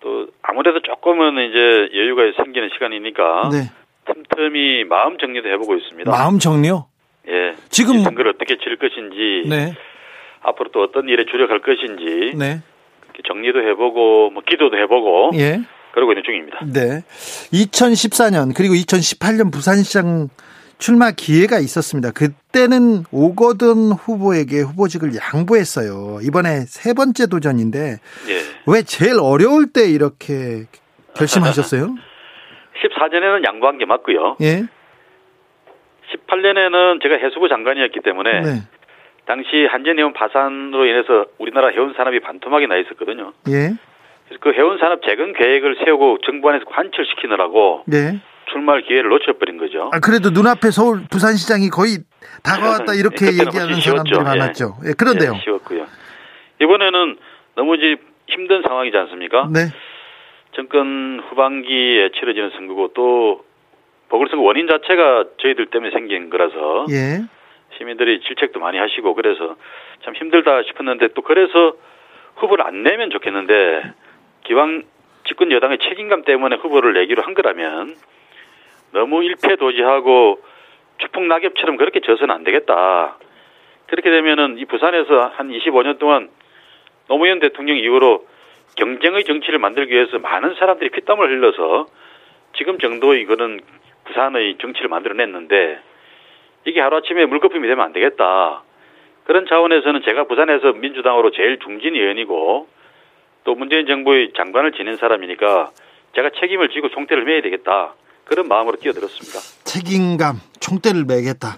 [0.00, 3.70] 또 아무래도 조금은 이제 여유가 생기는 시간이니까 네.
[4.04, 6.10] 틈틈이 마음 정리도 해보고 있습니다.
[6.10, 6.91] 마음 정리요?
[7.28, 7.54] 예.
[7.68, 9.74] 지금 선거를 어떻게 치를 것인지, 네.
[10.40, 12.62] 앞으로 또 어떤 일에 주력할 것인지, 네.
[13.26, 15.60] 정리도 해보고 뭐 기도도 해보고, 예.
[15.92, 16.64] 그러고 있는 중입니다.
[16.72, 17.02] 네.
[17.52, 20.28] 2014년 그리고 2018년 부산시장
[20.78, 22.10] 출마 기회가 있었습니다.
[22.10, 26.18] 그때는 오거든 후보에게 후보직을 양보했어요.
[26.22, 28.40] 이번에 세 번째 도전인데 예.
[28.66, 30.64] 왜 제일 어려울 때 이렇게
[31.14, 31.94] 결심하셨어요?
[32.82, 34.38] 14년에는 양보한 게 맞고요.
[34.40, 34.64] 예.
[36.12, 38.48] 18년에는 제가 해수부 장관이었기 때문에 네.
[39.26, 43.32] 당시 한전해운 파산으로 인해서 우리나라 해운 산업이 반토막이 나 있었거든요.
[43.48, 43.74] 예.
[44.26, 48.20] 그래서 그 해운 산업 재건 계획을 세우고 정부 안에서 관철시키느라고 네.
[48.50, 49.90] 출마할 기회를 놓쳐버린 거죠.
[49.92, 51.98] 아, 그래도 눈앞에 서울 부산시장이 거의
[52.42, 54.22] 다가왔다 이렇게 얘기하는 사람들이 예.
[54.22, 54.76] 많았죠.
[54.86, 55.32] 예, 그런데요.
[55.36, 55.86] 예, 쉬웠고요.
[56.60, 57.16] 이번에는
[57.54, 57.76] 너무
[58.28, 59.48] 힘든 상황이지 않습니까?
[59.52, 59.68] 네.
[60.54, 63.44] 정권 후반기에 치러지는 선거고 또
[64.12, 67.22] 보궐선거 원인 자체가 저희들 때문에 생긴 거라서 예.
[67.78, 69.56] 시민들이 질책도 많이 하시고 그래서
[70.04, 71.74] 참 힘들다 싶었는데 또 그래서
[72.36, 73.82] 후보를 안 내면 좋겠는데
[74.44, 74.82] 기왕
[75.26, 77.96] 집권 여당의 책임감 때문에 후보를 내기로 한 거라면
[78.92, 80.42] 너무 일패도지하고
[80.98, 83.16] 추풍 낙엽처럼 그렇게 져서는 안 되겠다.
[83.86, 86.28] 그렇게 되면은 이 부산에서 한 25년 동안
[87.08, 88.26] 노무현 대통령 이후로
[88.76, 91.86] 경쟁의 정치를 만들기 위해서 많은 사람들이 피땀을 흘려서
[92.54, 93.60] 지금 정도의 이거는
[94.06, 95.80] 부산의 정치를 만들어냈는데
[96.66, 98.62] 이게 하루아침에 물거품이 되면 안 되겠다.
[99.24, 102.68] 그런 차원에서는 제가 부산에서 민주당으로 제일 중진 의원이고
[103.44, 105.70] 또 문재인 정부의 장관을 지낸 사람이니까
[106.14, 107.94] 제가 책임을 지고 총대를 매야 되겠다.
[108.24, 109.38] 그런 마음으로 뛰어들었습니다.
[109.64, 111.56] 책임감, 총대를 매겠다.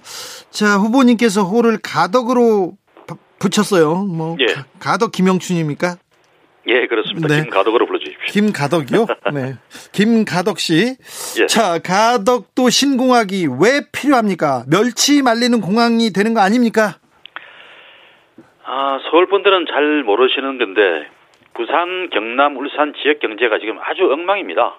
[0.51, 2.73] 자, 후보님께서 호를 가덕으로
[3.39, 4.05] 붙였어요.
[4.05, 4.47] 뭐 예.
[4.81, 5.97] 가덕 김영춘입니까?
[6.67, 7.29] 예, 그렇습니다.
[7.29, 7.43] 네.
[7.43, 7.84] 김 가덕으로 불러주십시오.
[8.35, 9.07] 김가덕이요?
[9.33, 9.55] 네.
[9.93, 10.97] 김가덕 씨.
[11.41, 11.47] 예.
[11.47, 14.65] 자, 가덕도 신공항이 왜 필요합니까?
[14.69, 16.99] 멸치 말리는 공항이 되는 거 아닙니까?
[18.65, 21.07] 아, 서울 분들은 잘 모르시는 건데,
[21.55, 24.79] 부산, 경남, 울산 지역 경제가 지금 아주 엉망입니다.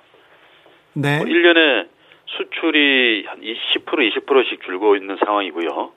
[0.93, 1.19] 네.
[1.19, 1.87] 뭐 1년에
[2.25, 5.91] 수출이 한 20%, 20%씩 줄고 있는 상황이고요.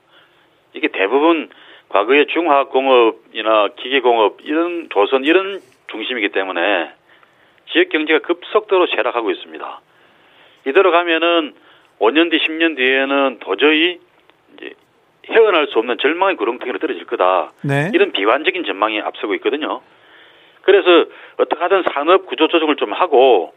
[0.75, 1.49] 이게 대부분
[1.89, 6.98] 과거에 중화학공업이나 기계공업, 이런 조선, 이런 중심이기 때문에
[7.73, 9.81] 지역 경제가 급속도로 쇠락하고 있습니다.
[10.67, 11.55] 이대로 가면은
[11.99, 13.99] 5년 뒤, 10년 뒤에는 도저히
[14.57, 14.75] 이제
[15.29, 17.53] 헤어날 수 없는 절망의 구렁텅이로 떨어질 거다.
[17.63, 17.91] 네.
[17.95, 19.81] 이런 비관적인 전망이 앞서고 있거든요.
[20.63, 21.07] 그래서
[21.39, 23.55] 어떻게 하든 산업 구조 조정을 좀 하고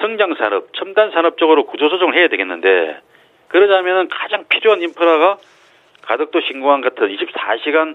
[0.00, 3.00] 성장 산업, 첨단 산업 쪽으로 구조 조정을 해야 되겠는데
[3.48, 5.38] 그러자면은 가장 필요한 인프라가
[6.02, 7.94] 가덕도 신공항 같은 24시간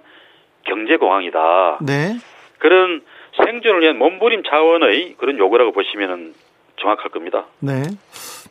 [0.63, 1.79] 경제 공항이다.
[1.85, 2.15] 네.
[2.59, 3.01] 그런
[3.45, 6.33] 생존을 위한 몸부림 차원의 그런 요구라고 보시면
[6.79, 7.45] 정확할 겁니다.
[7.59, 7.83] 네.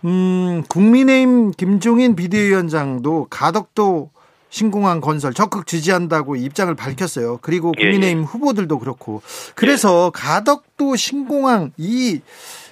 [0.05, 4.11] 음, 국민의힘 김종인 비대위원장도 가덕도
[4.51, 7.39] 신공항 건설 적극 지지한다고 입장을 밝혔어요.
[7.43, 8.25] 그리고 국민의힘 예, 예.
[8.25, 9.21] 후보들도 그렇고.
[9.55, 10.21] 그래서 예.
[10.21, 12.21] 가덕도 신공항 이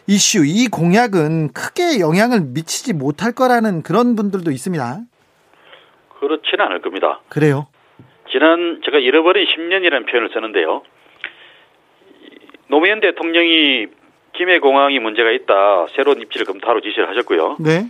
[0.09, 5.01] 이슈, 이 공약은 크게 영향을 미치지 못할 거라는 그런 분들도 있습니다.
[6.21, 7.21] 그렇지는 않을 겁니다.
[7.29, 7.67] 그래요?
[8.31, 10.83] 지난 제가 잃어버린 10년이라는 표현을 쓰는데요.
[12.69, 13.87] 노무현 대통령이
[14.35, 15.87] 김해공항이 문제가 있다.
[15.95, 17.57] 새로운 입지를 검토하러 지시를 하셨고요.
[17.61, 17.87] 네.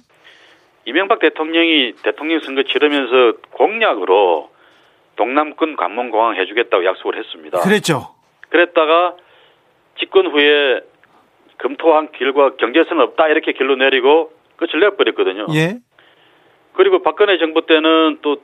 [0.84, 4.50] 이명박 대통령이 대통령 선거 치르면서 공약으로
[5.16, 7.60] 동남권 관문공항 해주겠다고 약속을 했습니다.
[7.60, 8.14] 그랬죠.
[8.50, 9.16] 그랬다가
[9.98, 10.80] 집권 후에
[11.58, 15.46] 검토한 결과 경제성 없다 이렇게 결론 내리고 끝을 내버렸거든요.
[15.54, 15.78] 예.
[16.74, 18.36] 그리고 박근혜 정부 때는 또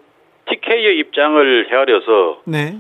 [0.48, 2.78] TK의 입장을 헤아려서 네.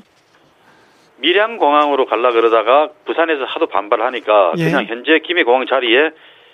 [1.22, 4.64] 밀양공항으로 갈라 그러다가 부산에서 하도 반발을 하니까 예.
[4.64, 6.10] 그냥 현재 김해공항 자리에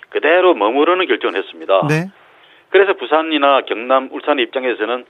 [0.09, 1.87] 그대로 머무르는 결정을 했습니다.
[1.87, 2.09] 네.
[2.69, 5.05] 그래서 부산이나 경남, 울산 입장에서는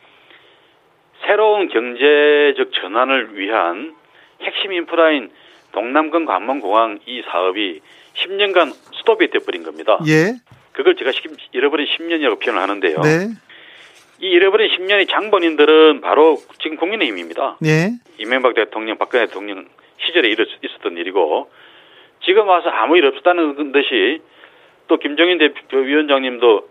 [1.26, 3.96] 새로운 경제적 전환을 위한
[4.42, 5.30] 핵심 인프라인
[5.74, 7.82] 동남권 관문공항 이 사업이
[8.16, 10.00] 10년간 스톱이 돼버린 겁니다.
[10.08, 10.36] 예.
[10.72, 11.12] 그걸 제가
[11.52, 13.02] 잃어버린 10년이라고 표현을 하는데요.
[13.02, 13.28] 네.
[14.22, 17.58] 이 잃어버린 10년의 장본인들은 바로 지금 국민의힘입니다.
[17.66, 17.92] 예.
[18.18, 19.66] 이명박 대통령, 박근혜 대통령
[20.06, 21.50] 시절에 있었던 일이고
[22.26, 24.20] 지금 와서 아무 일 없었다는 듯이
[24.88, 26.70] 또 김정인 대표위원장님도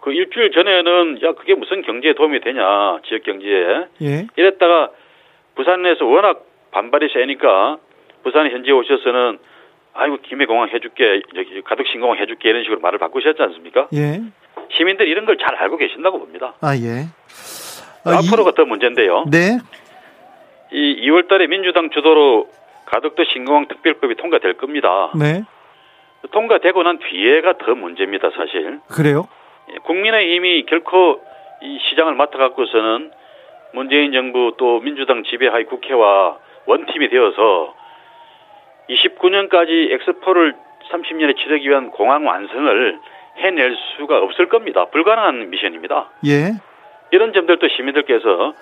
[0.00, 4.26] 그 일주일 전에는 야 그게 무슨 경제에 도움이 되냐 지역 경제에 예.
[4.36, 4.90] 이랬다가
[5.54, 7.78] 부산에서 워낙 반발이 세니까
[8.22, 9.38] 부산 현지에 오셔서는
[9.94, 13.88] 아이고 김해공항 해줄게 여기 가덕신공항 해줄게 이런 식으로 말을 바꾸셨지 않습니까?
[13.94, 14.20] 예.
[14.76, 16.54] 시민들 이런 걸 잘 알고 계신다고 봅니다.
[16.60, 17.06] 아 예.
[18.04, 18.54] 아, 앞으로가 이...
[18.54, 19.24] 더 문제인데요.
[19.30, 19.58] 네.
[20.70, 22.48] 이 2월달에 민주당 주도로
[22.86, 25.10] 가덕도 신공항 특별법이 통과될 겁니다.
[25.18, 25.42] 네.
[26.30, 28.80] 통과되고 난 뒤에가 더 문제입니다, 사실.
[28.88, 29.28] 그래요?
[29.70, 31.20] 예, 국민의힘이 결코
[31.62, 33.10] 이 시장을 맡아갖고서는
[33.72, 37.74] 문재인 정부 또 민주당 지배하의 국회와 원팀이 되어서
[38.88, 40.54] 29년까지 엑스포를
[40.90, 42.98] 30년에 치르기 위한 공항 완성을
[43.38, 44.86] 해낼 수가 없을 겁니다.
[44.90, 46.10] 불가능한 미션입니다.
[46.26, 46.52] 예.
[47.10, 48.54] 이런 점들도 시민들께서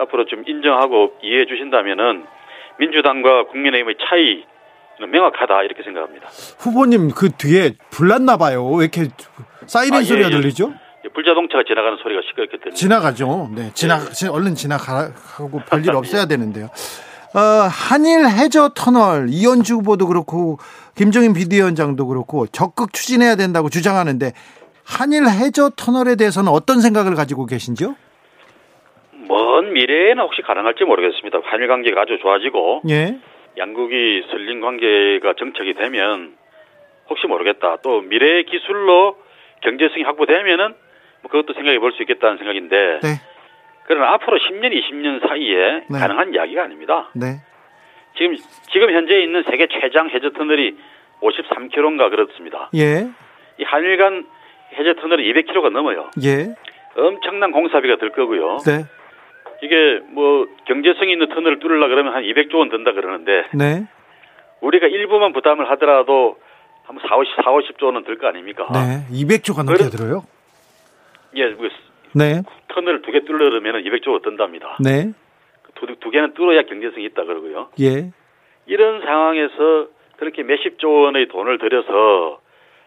[0.00, 2.24] 앞으로 좀 인정하고 이해해 주신다면은
[2.78, 4.44] 민주당과 국민의힘의 차이
[5.00, 6.28] 명확하다 이렇게 생각합니다.
[6.58, 8.66] 후보님 그 뒤에 불났나 봐요.
[8.70, 9.08] 왜 이렇게
[9.66, 10.72] 사이렌 아, 예, 소리가 예, 들리죠?
[11.04, 11.08] 예.
[11.08, 12.76] 불자동차가 지나가는 소리가 시끄럽게 들립니다.
[12.76, 13.50] 지나가죠.
[13.54, 14.28] 네, 지나 예.
[14.28, 16.68] 얼른 지나가고 별일 없어야 되는데요.
[17.34, 20.58] 어, 한일 해저 터널 이현주 후보도 그렇고
[20.96, 24.32] 김정인 비대위원장도 그렇고 적극 추진해야 된다고 주장하는데
[24.84, 27.94] 한일 해저 터널에 대해서는 어떤 생각을 가지고 계신지요?
[29.28, 31.40] 먼 미래에는 혹시 가능할지 모르겠습니다.
[31.44, 33.18] 한일 관계가 아주 좋아지고 예.
[33.58, 36.34] 양국이 설린 관계가 정착이 되면
[37.08, 37.78] 혹시 모르겠다.
[37.82, 39.16] 또 미래의 기술로
[39.62, 40.74] 경제성이 확보되면은
[41.22, 43.00] 뭐 그것도 생각해 볼 수 있겠다는 생각인데.
[43.02, 43.08] 네.
[43.86, 45.98] 그러나 앞으로 10년, 20년 사이에 네.
[45.98, 47.10] 가능한 이야기가 아닙니다.
[47.14, 47.42] 네.
[48.16, 48.36] 지금
[48.72, 50.76] 지금 현재 있는 세계 최장 해저 터널이
[51.20, 52.70] 53km인가 그렇습니다.
[52.74, 53.08] 예.
[53.58, 54.26] 이 한일 간
[54.74, 56.10] 해저 터널이 200km가 넘어요.
[56.22, 56.54] 예.
[56.96, 58.58] 엄청난 공사비가 들 거고요.
[58.66, 58.84] 네.
[59.62, 63.86] 이게 뭐 경제성 있는 터널을 뚫으려 그러면 한 200조 원 든다 그러는데 네.
[64.60, 66.38] 우리가 일부만 부담을 하더라도
[66.84, 68.66] 한 4, 50, 4, 50조 원은 들 거 아닙니까?
[68.72, 69.06] 네.
[69.12, 70.24] 200조가 넘게 그래, 들어요?
[71.36, 71.68] 예, 그
[72.14, 72.42] 네.
[72.68, 74.76] 터널을 두 개 뚫으려면 200조 원 든답니다.
[74.80, 75.12] 네.
[75.74, 77.70] 두, 두 개는 뚫어야 경제성이 있다 그러고요.
[77.80, 78.10] 예.
[78.66, 82.40] 이런 상황에서 그렇게 몇십조 원의 돈을 들여서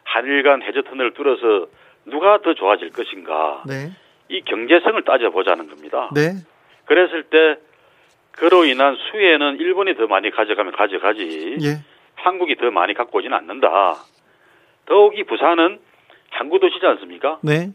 [0.04, 1.68] 한일 간 해저 터널을 뚫어서
[2.06, 3.64] 누가 더 좋아질 것인가.
[3.68, 3.92] 네.
[4.30, 6.10] 이 경제성을 따져보자는 겁니다.
[6.14, 6.34] 네.
[6.86, 7.58] 그랬을 때
[8.32, 11.84] 그로 인한 수혜는 일본이 더 많이 가져가면 가져가지 예.
[12.16, 13.96] 한국이 더 많이 갖고 오지는 않는다.
[14.86, 15.80] 더욱이 부산은
[16.32, 17.40] 항구 도시지 않습니까?
[17.44, 17.70] 네.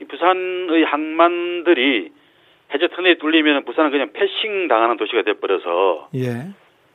[0.00, 2.12] 이 부산의 항만들이
[2.72, 6.48] 해저 터널이 뚫리면 부산은 그냥 패싱 당하는 도시가 돼버려서 예.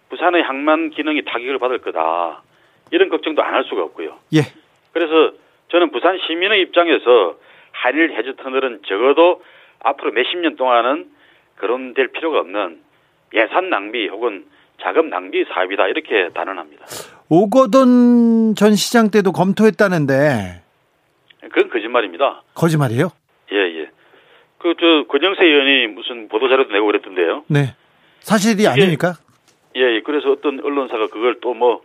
[0.09, 2.43] 부산의 항만 기능이 타격을 받을 거다.
[2.91, 4.17] 이런 걱정도 안 할 수가 없고요.
[4.33, 4.41] 예.
[4.93, 5.33] 그래서
[5.69, 7.35] 저는 부산 시민의 입장에서
[7.71, 9.41] 한일 해저 터널은 적어도
[9.83, 11.07] 앞으로 몇십 년 동안은
[11.59, 12.79] 거론될 필요가 없는
[13.33, 14.45] 예산 낭비 혹은
[14.81, 16.85] 자금 낭비 사업이다 이렇게 단언합니다.
[17.29, 20.61] 오거돈 전 시장 때도 검토했다는데
[21.41, 22.43] 그건 거짓말입니다.
[22.53, 23.09] 거짓말이에요?
[23.51, 23.89] 예 예.
[24.65, 27.43] 그 저 권영세 의원이 무슨 보도 자료도 내고 그랬던데요.
[27.49, 27.75] 네.
[28.21, 29.13] 사실이 아닙니까?
[29.75, 30.01] 예, 예.
[30.01, 31.82] 그래서 어떤 언론사가 그걸 또 뭐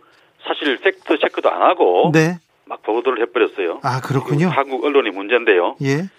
[0.47, 2.39] 사실 팩트 체크도 안 하고 네.
[2.65, 3.81] 막 보도를 해버렸어요.
[3.83, 4.47] 아 그렇군요.
[4.47, 5.75] 한국 언론이 문제인데요.
[5.83, 6.09] 예.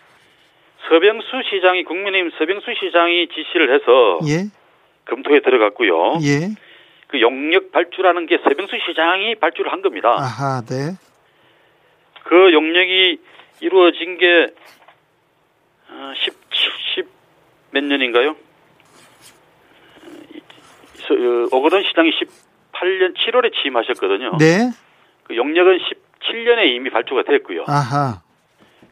[0.89, 4.45] 서병수 시장이 국민의힘 서병수 시장이 지시를 해서 예.
[5.07, 6.19] 검토에 들어갔고요.
[6.23, 6.55] 예.
[7.09, 10.15] 그 용역 발주라는 게 서병수 시장이 발주를 한 겁니다.
[10.17, 10.93] 아하, 네.
[12.25, 13.19] 그 용역이
[13.61, 14.47] 이루어진 게
[15.91, 16.42] 어, 10, 10,
[17.73, 18.37] 몇 년인가요?
[21.51, 24.37] 오거돈 시장이 18년 7월에 취임하셨거든요.
[24.39, 24.71] 네.
[25.25, 27.65] 그 용역은 17년에 이미 발주가 됐고요.
[27.67, 28.23] 아하.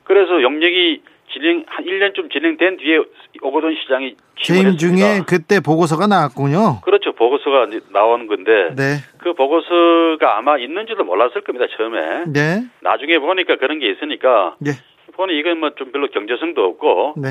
[0.04, 2.98] 그래서 용역이 진행 한 1년쯤 진행된 뒤에
[3.40, 5.20] 오거돈 시장이 재임 중에.
[5.28, 6.80] 그때 보고서가 나왔군요.
[6.82, 7.12] 그렇죠.
[7.12, 8.96] 보고서가 나오는 건데 네.
[9.18, 11.66] 그 보고서가 아마 있는지도 몰랐을 겁니다.
[11.76, 12.24] 처음에.
[12.26, 12.64] 네.
[12.82, 14.72] 나중에 보니까 그런 게 있으니까 예.
[15.14, 17.28] 보니 이건 뭐 좀 별로 경제성도 없고 네.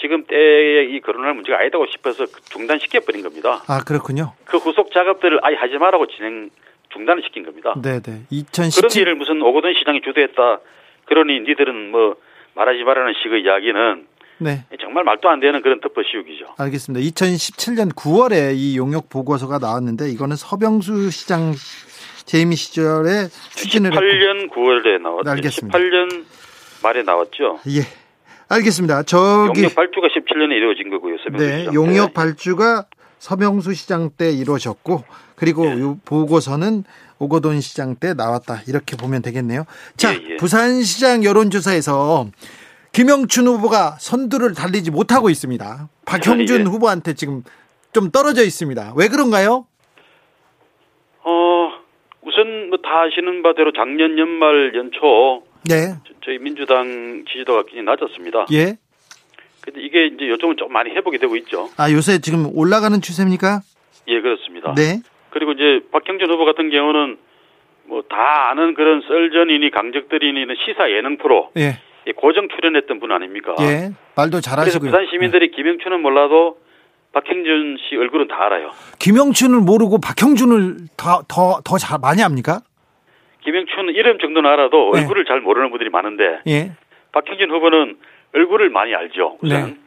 [0.00, 3.62] 지금 때에 이 거론할 문제가 아니다고 싶어서 중단시켜 버린 겁니다.
[3.66, 4.34] 아, 그렇군요.
[4.44, 6.50] 그 후속 작업들을 아예 하지 말라고 진행
[6.92, 7.74] 중단을 시킨 겁니다.
[7.82, 8.02] 네, 네.
[8.02, 10.60] 그런 2017 일을 무슨 오거돈 시장이 주도했다.
[11.06, 12.16] 그러니 니들은 뭐
[12.54, 14.06] 말하지 말라는 식의 이야기는
[14.38, 14.64] 네.
[14.80, 16.54] 정말 말도 안 되는 그런 덮어 씌우기죠.
[16.58, 17.04] 알겠습니다.
[17.08, 21.52] 2017년 9월에 이 용역 보고서가 나왔는데 이거는 서병수 시장
[22.26, 25.30] 재임 시절에 추진을 했고 18년 9월에 나왔죠.
[25.30, 25.78] 알겠습니다.
[25.78, 26.24] 18년
[26.82, 27.60] 말에 나왔죠.
[27.68, 28.05] 예.
[28.48, 29.02] 알겠습니다.
[29.04, 31.16] 저기 용역 발주가 17년에 이루어진 거고요.
[31.24, 32.12] 서명수 네, 시장 용역 때.
[32.14, 32.84] 발주가
[33.18, 35.02] 서병수 시장 때 이루어졌고
[35.34, 35.80] 그리고 예.
[35.80, 36.84] 요 보고서는
[37.18, 38.62] 오거돈 시장 때 나왔다.
[38.68, 39.64] 이렇게 보면 되겠네요.
[39.96, 40.36] 자, 예, 예.
[40.36, 42.26] 부산시장 여론조사에서
[42.92, 45.88] 김영춘 후보가 선두를 달리지 못하고 있습니다.
[46.04, 46.64] 박형준 예.
[46.64, 47.42] 후보한테 지금
[47.92, 48.92] 좀 떨어져 있습니다.
[48.96, 49.66] 왜 그런가요?
[51.24, 51.70] 어,
[52.22, 55.94] 우선 뭐 다 아시는 바대로 작년 연말 연초 네.
[56.24, 58.46] 저희 민주당 지지도가 굉장히 낮았습니다.
[58.52, 58.76] 예.
[59.60, 61.68] 근데 이게 이제 요즘은 좀 많이 회복이 되고 있죠.
[61.76, 63.60] 아, 요새 지금 올라가는 추세입니까?
[64.08, 64.74] 예, 그렇습니다.
[64.74, 65.00] 네.
[65.30, 67.18] 그리고 이제 박형준 후보 같은 경우는
[67.88, 71.78] 뭐 다 아는 그런 썰전이니 강적들이니 이런 시사 예능 프로 예.
[72.08, 73.54] 예, 고정 출연했던 분 아닙니까?
[73.60, 73.90] 예.
[74.16, 74.90] 말도 잘하시고요.
[74.90, 76.58] 부산 시민들이 김영춘은 몰라도
[77.12, 78.70] 박형준 씨 얼굴은 다 알아요.
[78.98, 82.60] 김영춘을 모르고 박형준을 더 더 더 잘 많이 합니까?
[83.46, 85.00] 김영춘 이름 정도는 알아도 네.
[85.00, 86.72] 얼굴을 잘 모르는 분들이 많은데 예.
[87.12, 87.96] 박형준 후보는
[88.34, 89.38] 얼굴을 많이 알죠.
[89.40, 89.78] 우선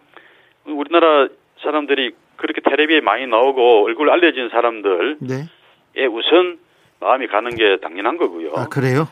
[0.65, 0.71] 네.
[0.71, 1.27] 우리나라
[1.61, 6.05] 사람들이 그렇게 텔레비에 많이 나오고 얼굴 알려진 사람들에 네.
[6.05, 6.57] 우선
[7.01, 8.53] 마음이 가는 게 당연한 거고요.
[8.55, 9.09] 아, 그래요?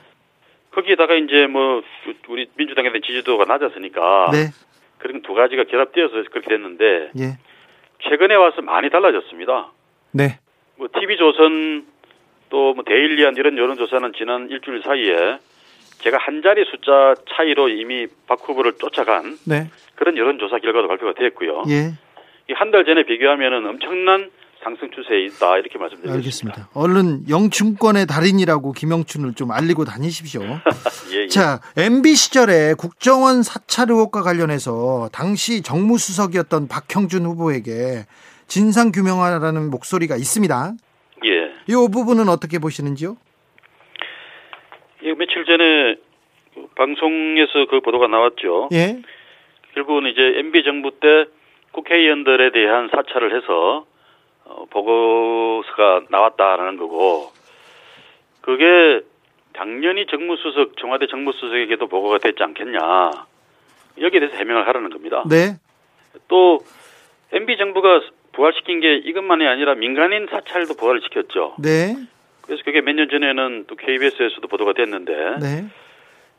[0.71, 1.83] 거기에다가 이제 뭐
[2.29, 4.47] 우리 민주당에 대한 지지도가 낮았으니까 네.
[4.97, 7.38] 그런 두 가지가 결합되어서 그렇게 됐는데 예.
[8.07, 9.71] 최근에 와서 많이 달라졌습니다.
[10.13, 10.39] 네.
[10.77, 11.86] 뭐 TV조선
[12.49, 15.39] 또 뭐 데일리안 이런 여론조사는 지난 일주일 사이에
[15.99, 19.69] 제가 한 자리 숫자 차이로 이미 박 후보를 쫓아간 네.
[19.95, 21.63] 그런 여론조사 결과도 발표가 됐고요.
[21.69, 21.93] 예.
[22.49, 24.29] 이한 달 전에 비교하면은 엄청난
[24.63, 26.13] 상승 추세에 있다 이렇게 말씀드리겠습니다.
[26.13, 26.69] 알겠습니다.
[26.73, 30.41] 얼른 영춘권의 달인이라고 김영춘을 좀 알리고 다니십시오.
[31.13, 31.27] 예, 예.
[31.27, 38.05] 자, MB 시절에 국정원 사찰 의혹과 관련해서 당시 정무수석이었던 박형준 후보에게
[38.47, 40.73] 진상 규명하라는 목소리가 있습니다.
[41.69, 41.73] 예.
[41.73, 43.17] 이 부분은 어떻게 보시는지요?
[45.01, 45.95] 이 며칠 전에
[46.53, 48.69] 그 방송에서 그 보도가 나왔죠.
[48.73, 49.01] 예.
[49.73, 51.25] 결국은 이제 MB 정부 때
[51.71, 53.86] 국회의원들에 대한 사찰을 해서
[54.45, 57.32] 어, 보고서가 나왔다라는 거고
[58.41, 59.01] 그게
[59.53, 62.80] 당연히 정무수석 청와대 정무수석에게도 보고가 됐지 않겠냐
[63.99, 65.23] 여기에 대해서 해명을 하라는 겁니다.
[65.30, 65.58] 네.
[66.27, 66.60] 또
[67.32, 68.01] MB 정부가
[68.38, 71.55] 부활시킨 게 이것만이 아니라 민간인 사찰도 부활을 시켰죠.
[71.57, 71.95] 네.
[72.43, 75.66] 그래서 그게 몇 년 전에는 또 KBS에서도 보도가 됐는데 네.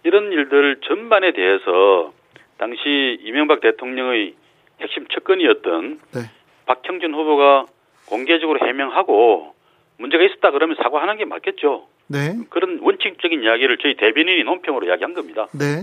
[0.05, 2.13] 이런 일들 전반에 대해서
[2.57, 4.35] 당시 이명박 대통령의
[4.81, 6.21] 핵심 척건이었던 네.
[6.67, 7.67] 박형준 후보가
[8.07, 9.55] 공개적으로 해명하고
[9.99, 11.89] 문제가 있었다 그러면 사과하는 게 맞겠죠.
[12.07, 12.37] 네.
[12.49, 15.49] 그런 원칙적인 이야기를 저희 대변인이 논평으로 이야기한 겁니다.
[15.53, 15.83] 네.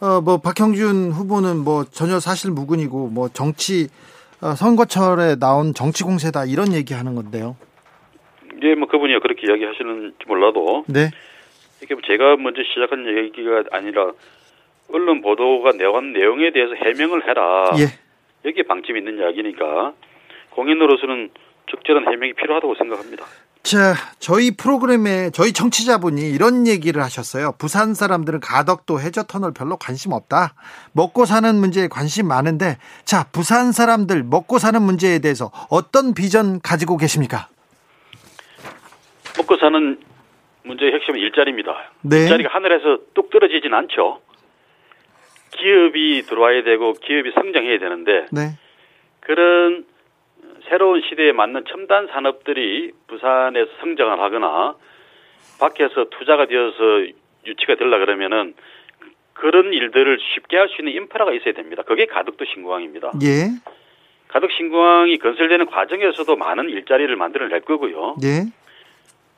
[0.00, 4.09] 어, 뭐, 박형준 후보는 뭐 전혀 사실 무근이고 뭐 정치, 어,
[4.40, 7.56] 선거철에 나온 정치 공세다 이런 얘기 하는 건데요.
[8.62, 10.84] 예, 뭐 그분이 그렇게 이야기 하시는지 몰라도.
[10.88, 11.10] 네.
[11.82, 14.12] 이게 뭐 제가 먼저 시작한 얘기가 아니라
[14.92, 17.70] 언론 보도가 내온 내용에 대해서 해명을 해라.
[17.78, 17.86] 예.
[18.48, 19.92] 여기에 방침이 있는 이야기니까
[20.50, 21.30] 공인으로서는
[21.70, 23.24] 적절한 해명이 필요하다고 생각합니다.
[23.62, 27.52] 자, 저희 프로그램에 저희 청취자분이 이런 얘기를 하셨어요.
[27.58, 30.54] 부산 사람들은 가덕도 해저 터널 별로 관심 없다.
[30.92, 36.96] 먹고 사는 문제에 관심 많은데, 자, 부산 사람들 먹고 사는 문제에 대해서 어떤 비전 가지고
[36.96, 37.48] 계십니까?
[39.36, 40.00] 먹고 사는
[40.64, 41.92] 문제의 핵심은 일자리입니다.
[42.02, 42.22] 네.
[42.22, 44.20] 일자리가 하늘에서 뚝 떨어지진 않죠.
[45.52, 48.56] 기업이 들어와야 되고 기업이 성장해야 되는데 네.
[49.20, 49.84] 그런
[50.68, 54.76] 새로운 시대에 맞는 첨단 산업들이 부산에서 성장을 하거나
[55.60, 57.06] 밖에서 투자가 되어서
[57.46, 58.54] 유치가 되려 그러면은
[59.34, 61.82] 그런 일들을 쉽게 할 수 있는 인프라가 있어야 됩니다.
[61.82, 63.12] 그게 가덕도 신공항입니다.
[63.22, 63.48] 예.
[64.28, 68.16] 가덕 신공항이 건설되는 과정에서도 많은 일자리를 만들어낼 거고요.
[68.22, 68.44] 예.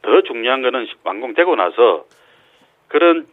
[0.02, 2.04] 더 중요한 거는 완공되고 나서
[2.88, 3.26] 그런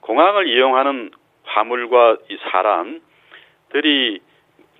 [0.00, 1.10] 공항을 이용하는
[1.44, 4.20] 화물과 이 사람들이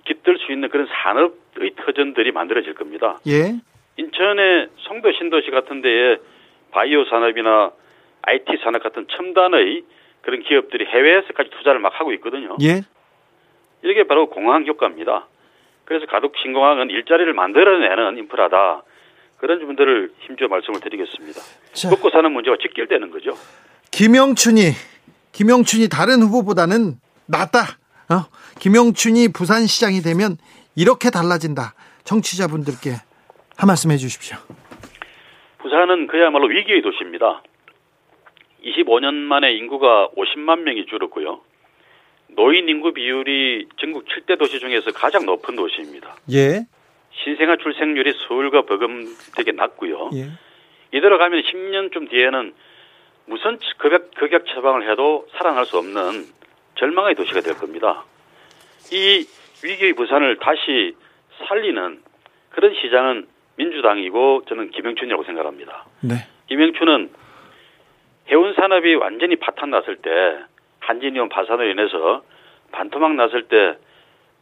[0.05, 3.19] 깃들 수 있는 그런 산업의 터전들이 만들어질 겁니다.
[3.27, 3.59] 예.
[3.97, 6.17] 인천의 송도 신도시 같은 데에
[6.71, 7.71] 바이오 산업이나
[8.23, 9.83] IT 산업 같은 첨단의
[10.21, 12.55] 그런 기업들이 해외에서까지 투자를 막 하고 있거든요.
[12.61, 12.81] 예.
[13.83, 15.27] 이게 바로 공항 효과입니다.
[15.85, 18.83] 그래서 가덕 신공항은 일자리를 만들어내는 인프라다.
[19.37, 21.41] 그런 분들을 힘주어 말씀을 드리겠습니다.
[21.73, 21.89] 자.
[21.89, 23.31] 먹고 사는 문제와 직결되는 거죠.
[23.89, 24.71] 김영춘이
[25.31, 26.93] 김영춘이 다른 후보보다는
[27.27, 27.77] 낫다.
[28.09, 28.25] 어?
[28.61, 30.37] 김영춘이 부산시장이 되면
[30.75, 31.73] 이렇게 달라진다.
[32.03, 32.91] 청취자분들께
[33.57, 34.37] 한 말씀 해주십시오.
[35.57, 37.41] 부산은 그야말로 위기의 도시입니다.
[38.63, 41.41] 25년 만에 인구가 50만 명이 줄었고요.
[42.35, 46.15] 노인 인구 비율이 전국 7대 도시 중에서 가장 높은 도시입니다.
[46.31, 46.67] 예.
[47.23, 50.11] 신생아 출생률이 서울과 버금되게 낮고요.
[50.13, 50.29] 예.
[50.93, 52.53] 이대로 가면 10년쯤 뒤에는
[53.25, 56.27] 무슨 극약, 극약 처방을 해도 살아날 수 없는
[56.77, 58.05] 절망의 도시가 될 겁니다.
[58.91, 59.25] 이
[59.63, 60.95] 위기의 부산을 다시
[61.47, 62.01] 살리는
[62.49, 65.85] 그런 시장은 민주당이고 저는 김영춘이라고 생각합니다.
[66.01, 66.15] 네.
[66.47, 67.09] 김영춘은
[68.29, 70.09] 해운 산업이 완전히 파탄 났을 때
[70.79, 72.23] 한진이온 파산으로 인해서
[72.71, 73.77] 반토막 났을 때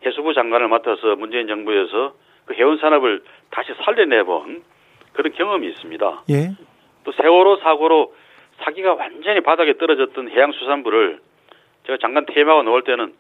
[0.06, 2.14] 해수부 장관을 맡아서 문재인 정부에서
[2.46, 4.64] 그 해운 산업을 다시 살려내본
[5.14, 6.24] 그런 경험이 있습니다.
[6.30, 6.52] 예.
[7.04, 8.14] 또 세월호 사고로
[8.60, 11.20] 사기가 완전히 바닥에 떨어졌던 해양수산부를
[11.86, 13.14] 제가 잠깐 테마가 나올 때는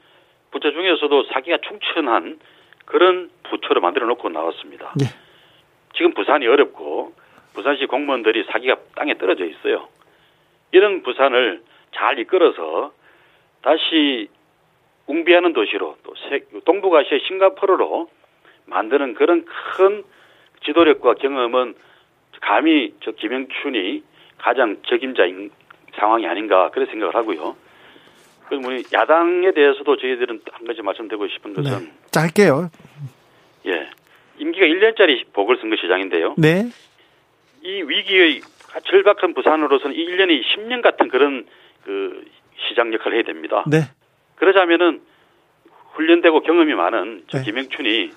[0.51, 2.39] 부처 중에서도 사기가 충천한
[2.85, 4.93] 그런 부처를 만들어 놓고 나왔습니다.
[5.01, 5.05] 예.
[5.95, 7.13] 지금 부산이 어렵고
[7.53, 9.87] 부산시 공무원들이 사기가 땅에 떨어져 있어요.
[10.71, 11.61] 이런 부산을
[11.93, 12.91] 잘 이끌어서
[13.61, 14.29] 다시
[15.07, 16.13] 웅비하는 도시로 또
[16.65, 18.09] 동북아시아 싱가포르로
[18.65, 20.03] 만드는 그런 큰
[20.63, 21.75] 지도력과 경험은
[22.41, 24.03] 감히 저 김영춘이
[24.37, 25.51] 가장 적임자인
[25.95, 27.55] 상황이 아닌가 그런 생각을 하고요.
[28.49, 31.91] 그리고 우리 야당에 대해서도 저희들은 한 가지 말씀드리고 싶은 것은 네.
[32.11, 32.69] 짧게요.
[33.67, 33.89] 예.
[34.39, 36.35] 임기가 1년짜리 보궐선거 시장인데요.
[36.37, 36.69] 네.
[37.61, 38.41] 이 위기의
[38.89, 41.45] 절박한 부산으로서는 이 1년이 10년 같은 그런
[41.85, 42.25] 그
[42.67, 43.63] 시장 역할을 해야 됩니다.
[43.67, 43.81] 네.
[44.35, 45.01] 그러자면은
[45.93, 47.43] 훈련되고 경험이 많은 저 네.
[47.43, 48.11] 김영춘이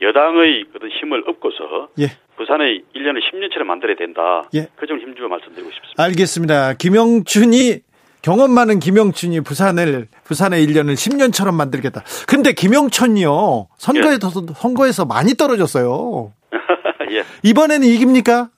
[0.00, 2.06] 여당의 그런 힘을 얻고서 예.
[2.36, 4.48] 부산의 1년을 10년처럼 만들어야 된다.
[4.54, 4.68] 예.
[4.76, 6.02] 그 점 힘주어 말씀드리고 싶습니다.
[6.04, 6.74] 알겠습니다.
[6.74, 7.80] 김영춘이
[8.28, 12.04] 경험 많은 김영춘이 부산을 부산의 1년을 10년처럼 만들겠다.
[12.26, 14.52] 근데 김영춘이요 선거에서 예.
[14.54, 16.34] 선거에서 많이 떨어졌어요.
[17.10, 17.24] 예.
[17.42, 18.50] 이번에는 이깁니까?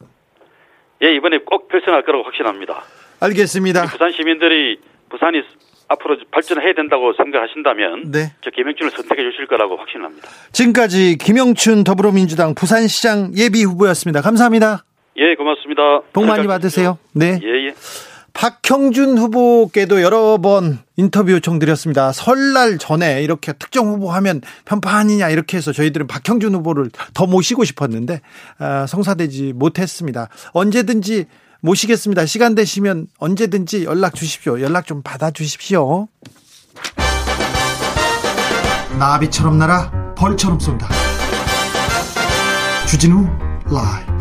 [1.04, 2.82] 예, 이번에 꼭 결선할 거라고 확신합니다.
[3.20, 3.82] 알겠습니다.
[3.86, 5.40] 부산 시민들이 부산이
[5.86, 8.32] 앞으로 발전해야 된다고 생각하신다면 네.
[8.42, 10.26] 저 김영춘을 선택해 주실 거라고 확신합니다.
[10.50, 14.20] 지금까지 김영춘 더불어민주당 부산시장 예비 후보였습니다.
[14.20, 14.84] 감사합니다.
[15.16, 16.00] 예, 고맙습니다.
[16.12, 16.98] 복 많이 받으세요.
[17.14, 17.38] 네.
[17.44, 17.74] 예, 예.
[18.40, 22.10] 박형준 후보께도 여러 번 인터뷰 요청드렸습니다.
[22.12, 27.64] 설날 전에 이렇게 특정 후보 하면 편파 아니냐 이렇게 해서 저희들은 박형준 후보를 더 모시고
[27.64, 28.22] 싶었는데
[28.58, 30.30] 아, 성사되지 못했습니다.
[30.52, 31.26] 언제든지
[31.60, 32.24] 모시겠습니다.
[32.24, 34.62] 시간 되시면 언제든지 연락 주십시오.
[34.62, 36.08] 연락 좀 받아 주십시오.
[38.98, 40.88] 나비처럼 날아 벌처럼 쏜다.
[42.88, 43.28] 주진우
[43.66, 44.19] 라이브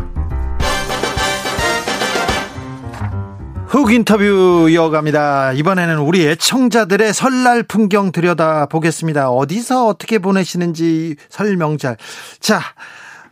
[3.70, 5.52] 훅 인터뷰 이어갑니다.
[5.52, 9.30] 이번에는 우리 애청자들의 설날 풍경 들여다 보겠습니다.
[9.30, 11.96] 어디서 어떻게 보내시는지 설명잘.
[12.40, 12.58] 자,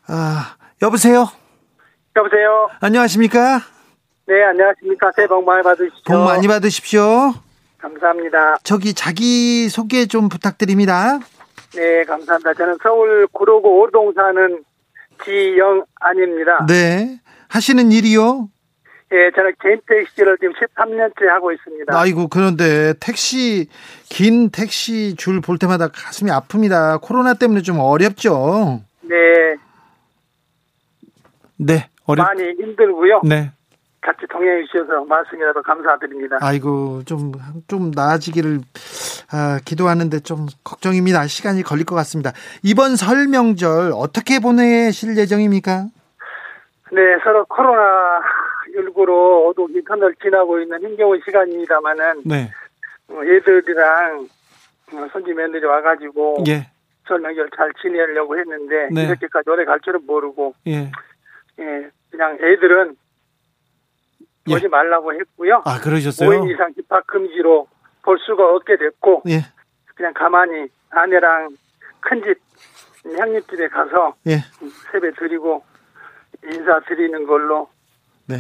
[0.07, 1.29] 아, 여보세요?
[2.15, 2.69] 여보세요?
[2.79, 3.63] 안녕하십니까?
[4.29, 5.11] 네, 안녕하십니까.
[5.17, 6.03] 새해 복 많이 받으십시오.
[6.07, 7.35] 복 많이 받으십시오.
[7.79, 8.59] 감사합니다.
[8.63, 11.19] 저기 자기 소개 좀 부탁드립니다.
[11.75, 12.55] 네, 감사합니다.
[12.55, 14.63] 저는 서울 구로구 오동 사는
[15.25, 16.67] 지영안입니다.
[16.69, 17.19] 네.
[17.49, 18.51] 하시는 일이요?
[19.11, 21.99] 예, 저는 개인 택시를 지금 13년째 하고 있습니다.
[21.99, 23.69] 아이고, 그런데 택시,
[24.11, 27.01] 긴 택시 줄 볼 때마다 가슴이 아픕니다.
[27.01, 28.81] 코로나 때문에 좀 어렵죠?
[29.03, 29.17] 네.
[31.57, 33.23] 네, 어렵 많이 힘들고요.
[33.25, 33.51] 네.
[34.01, 36.37] 같이 동행해 주셔서 말씀이라도 감사드립니다.
[36.41, 37.33] 아이고, 좀,
[37.67, 38.61] 좀 나아지기를,
[39.33, 41.27] 아, 기도하는데 좀 걱정입니다.
[41.27, 42.33] 시간이 걸릴 것 같습니다.
[42.63, 45.87] 이번 설 명절 어떻게 보내실 예정입니까?
[46.93, 48.21] 네, 서로 코로나
[48.79, 52.51] 19로 어둑 인터넷 지나고 있는 힘겨운 시간입니다만은 네.
[53.09, 54.29] 어, 얘들이랑
[54.93, 56.71] 어, 며느리 와가지고 예.
[57.07, 59.05] 설 명절 잘 지내려고 했는데 네.
[59.05, 60.91] 이렇게까지 오래 갈 줄은 모르고 예.
[61.59, 62.97] 예, 그냥 애들은
[64.49, 64.55] 예.
[64.55, 65.63] 오지 말라고 했고요.
[65.65, 66.29] 아, 그러셨어요?
[66.29, 67.67] 5인 이상 집합 금지로
[68.03, 69.41] 볼 수가 없게 됐고 예.
[69.95, 71.51] 그냥 가만히 아내랑
[72.01, 72.39] 큰 집
[73.05, 74.39] 형님집에 가서 예.
[74.93, 75.63] 세배 드리고
[76.45, 77.69] 인사 드리는 걸로
[78.27, 78.37] 네.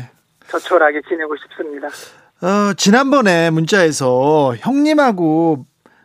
[0.49, 1.89] 조촐하게 지내고 싶습니다.
[1.89, 5.65] 어, 지난번에 문자에서 형님하고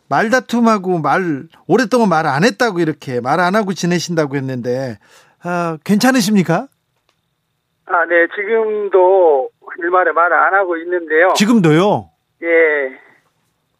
[0.09, 4.97] 말다툼하고 말, 오랫동안 말 안 했다고 이렇게 말 안 하고 지내신다고 했는데,
[5.43, 6.67] 아, 괜찮으십니까?
[7.85, 11.33] 아, 네, 지금도 일말에 말을 안 하고 있는데요.
[11.35, 12.09] 지금도요?
[12.43, 12.99] 예.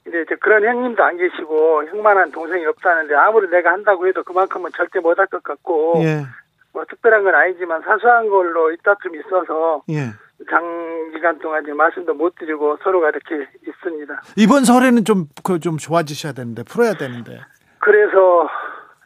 [0.04, 5.00] 근데 이제 그런 형님도 안 계시고 형만한 동생이 없다는데 아무리 내가 한다고 해도 그만큼은 절대
[5.00, 6.24] 못 할 것 같고 예.
[6.74, 10.10] 뭐 특별한 건 아니지만 사소한 걸로 입다툼이 있어서 예.
[10.50, 14.22] 장기간 동안 이제 말씀도 못 드리고 서로가 이렇게 있습니다.
[14.38, 17.40] 이번 설에는 좀, 그, 좀 좋아지셔야 되는데, 풀어야 되는데.
[17.80, 18.50] 그래서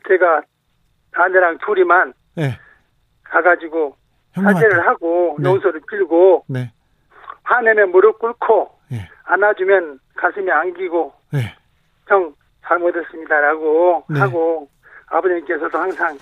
[0.07, 0.41] 제가
[1.13, 2.59] 아내랑 둘이만 예.
[3.23, 3.95] 가가지고.
[4.43, 5.49] 사죄를 하고 네.
[5.49, 6.71] 용서를 빌고 네.
[7.43, 9.09] 화내면 무릎 꿇고 예.
[9.23, 11.55] 안아주면 가슴에 안기고 예.
[12.07, 12.33] 형
[12.65, 14.19] 잘못했습니다라고 네.
[14.19, 14.69] 하고
[15.07, 16.17] 아버님께서도 항상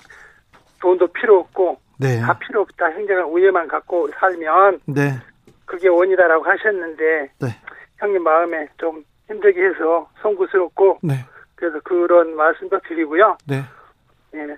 [0.80, 2.20] 돈도 필요 없고 네.
[2.20, 5.18] 다 필요 없다 행정을 우애만 갖고 살면 네.
[5.64, 7.48] 그게 원이다라고 하셨는데 네.
[7.98, 11.24] 형님 마음에 좀 힘들게 해서 송구스럽고 네.
[11.54, 13.36] 그래서 그런 말씀도 드리고요.
[13.46, 13.64] 네.
[14.34, 14.56] 예,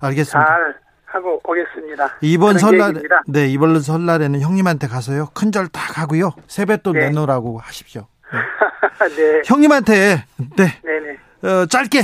[0.00, 0.44] 알겠습니다.
[0.46, 0.74] 잘
[1.06, 2.16] 하고 오겠습니다.
[2.22, 2.92] 이번 설날.
[3.28, 7.00] 네 이번 설날에는 형님한테 가서요 큰절딱 하고요 세뱃돈 네.
[7.08, 8.06] 내놓으라고 하십시오.
[8.32, 9.08] 네.
[9.16, 10.24] 네, 형님한테
[10.56, 11.48] 네 네 네.
[11.48, 12.00] 어, 짧게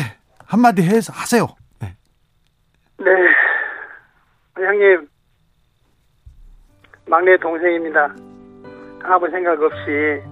[0.47, 1.49] 한마디 해서 하세요.
[1.81, 1.97] 네.
[2.99, 3.05] 네.
[4.65, 5.09] 형님,
[7.07, 8.15] 막내 동생입니다.
[9.03, 10.23] 아무 생각 없이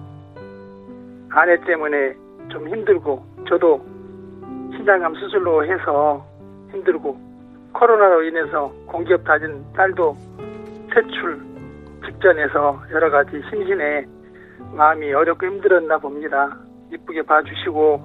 [1.31, 2.13] 아내 때문에
[2.49, 3.83] 좀 힘들고, 저도
[4.75, 6.25] 신장암 수술로 해서
[6.71, 7.17] 힘들고,
[7.73, 10.15] 코로나로 인해서 공기업 다진 딸도
[10.93, 11.41] 퇴출
[12.05, 14.05] 직전에서 여러 가지 심신에
[14.73, 16.55] 마음이 어렵고 힘들었나 봅니다.
[16.91, 17.99] 이쁘게 봐주시고,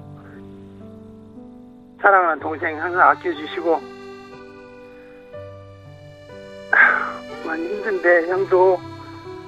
[2.01, 3.94] 사랑하는 동생 항상 아껴주시고,
[7.45, 8.79] 많이 힘든데 형도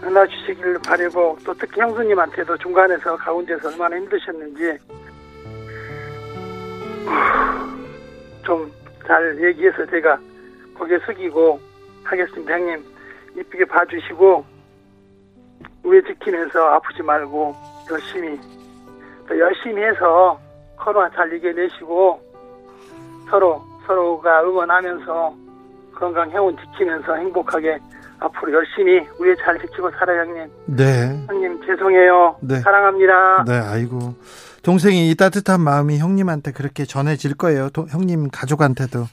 [0.03, 4.77] 안아주시길 바라고 또 특히 형수님한테도 중간에서 가운데서 얼마나 힘드셨는지
[8.43, 10.19] 좀 잘 얘기해서 제가
[10.77, 11.59] 고개 숙이고
[12.03, 12.53] 하겠습니다.
[12.53, 12.83] 형님
[13.37, 14.45] 이쁘게 봐주시고
[15.83, 17.55] 우애 지키면서 아프지 말고
[17.89, 18.37] 열심히
[19.27, 20.37] 또 열심히 해서
[20.77, 22.19] 코로나 잘 이겨내시고
[23.29, 25.33] 서로 서로가 응원하면서
[25.99, 27.77] 건강 행운 지키면서 행복하게
[28.19, 30.47] 앞으로 열심히 우애 잘 지키고 살아요 형님.
[30.65, 31.23] 네.
[31.27, 32.37] 형님 죄송해요.
[32.41, 32.59] 네.
[32.61, 33.43] 사랑합니다.
[33.47, 34.15] 네, 아이고.
[34.63, 37.69] 동생이 이 따뜻한 마음이 형님한테 그렇게 전해질 거예요.
[37.69, 39.05] 도- 형님 가족한테도.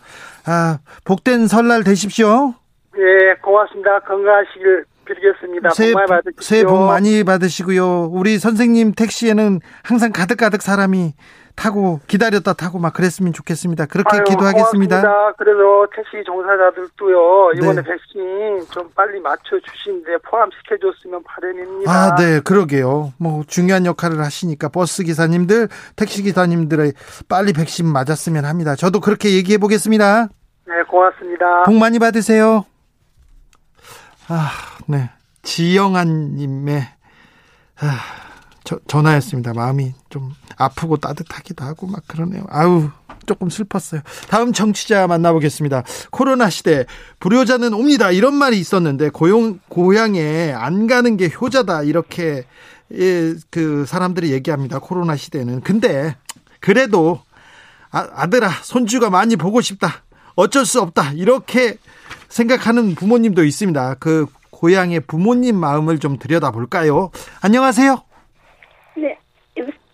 [0.47, 2.55] 아, 복된 설날 되십시오.
[2.97, 4.01] 예 고맙습니다.
[4.01, 5.71] 건강하시길 빌겠습니다.
[5.71, 6.43] 새해, 복 많이 받으십시오.
[6.43, 8.05] 새해 복 많이 받으시고요.
[8.11, 11.13] 우리 선생님 택시에는 항상 가득가득 사람이
[11.57, 13.87] 타고 기다렸다 타고 막 그랬으면 좋겠습니다.
[13.87, 15.01] 그렇게 아유, 기도하겠습니다.
[15.01, 15.33] 고맙습니다.
[15.39, 17.83] 그래서 택시 종사자들도요 이번에 네.
[17.83, 21.91] 백신 좀 빨리 맞춰 주시는데 포함시켜줬으면 바람입니다.
[21.91, 23.13] 아, 네, 그러게요.
[23.19, 26.93] 뭐 중요한 역할을 하시니까 버스 기사님들, 택시 기사님들의
[27.29, 28.75] 빨리 백신 맞았으면 합니다.
[28.75, 30.29] 저도 그렇게 얘기해 보겠습니다.
[30.67, 31.65] 네 고맙습니다.
[31.65, 32.65] 복 많이 받으세요.
[34.29, 34.51] 아,
[34.87, 35.11] 네.
[35.43, 36.81] 지영한 님의
[37.81, 38.24] 아,
[38.65, 39.53] 저, 전화했습니다.
[39.53, 42.45] 마음이 좀 아프고 따뜻하기도 하고 막 그러네요.
[42.49, 42.91] 아우
[43.27, 44.01] 조금 슬펐어요.
[44.29, 45.85] 다음 정치자 만나보겠습니다.
[46.11, 46.87] 코로나 시대
[47.21, 48.11] 불효자는 옵니다.
[48.11, 52.45] 이런 말이 있었는데 고용 고향에 안 가는 게 효자다 이렇게
[52.93, 54.79] 예, 그 사람들이 얘기합니다.
[54.79, 55.61] 코로나 시대는.
[55.61, 56.17] 근데
[56.61, 57.21] 그래도
[57.91, 60.03] 아, 아들아 손주가 많이 보고 싶다.
[60.35, 61.13] 어쩔 수 없다.
[61.13, 61.77] 이렇게
[62.29, 63.95] 생각하는 부모님도 있습니다.
[64.01, 67.11] 그 고향의 부모님 마음을 좀 들여다볼까요?
[67.41, 68.03] 안녕하세요.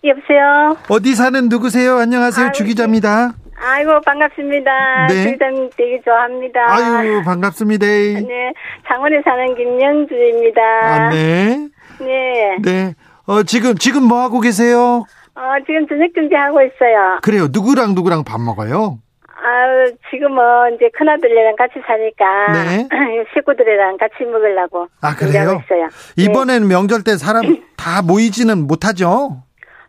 [0.03, 0.77] 네, 여보세요.
[0.89, 1.97] 어디 사는 누구세요?
[1.97, 2.45] 안녕하세요.
[2.47, 3.33] 아유, 주기자입니다.
[3.63, 5.07] 아이고 반갑습니다.
[5.09, 5.23] 네.
[5.23, 6.59] 주기자님 되게 좋아합니다.
[6.73, 7.85] 아유 반갑습니다.
[7.85, 8.53] 네,
[8.87, 10.61] 창원에 사는 김영주입니다.
[10.83, 11.67] 아, 네.
[11.99, 12.57] 네.
[12.63, 12.93] 네.
[13.27, 15.05] 어 지금 지금 뭐 하고 계세요?
[15.35, 17.19] 어 지금 저녁 준비하고 있어요.
[17.21, 17.47] 그래요.
[17.51, 18.97] 누구랑 누구랑 밥 먹어요?
[19.43, 22.87] 아, 지금은 이제 큰아들이랑 같이 사니까 네.
[23.33, 25.61] 식구들이랑 같이 먹으려고 아, 그래요?
[25.65, 25.87] 있어요.
[26.17, 26.73] 이번에는 네.
[26.75, 27.43] 명절 때 사람
[27.77, 29.41] 다 모이지는 못하죠?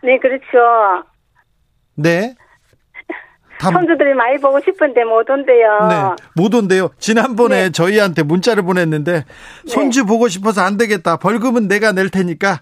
[0.03, 1.05] 네, 그렇죠.
[1.94, 2.34] 네.
[3.61, 5.78] 손주들이 많이 보고 싶은데 못 온대요.
[5.88, 6.90] 네, 못 온대요.
[6.98, 7.70] 지난번에 네.
[7.70, 9.24] 저희한테 문자를 보냈는데 네.
[9.66, 10.07] 손주 네.
[10.07, 11.16] 보고 싶어서 안 되겠다.
[11.16, 12.61] 벌금은 내가 낼 테니까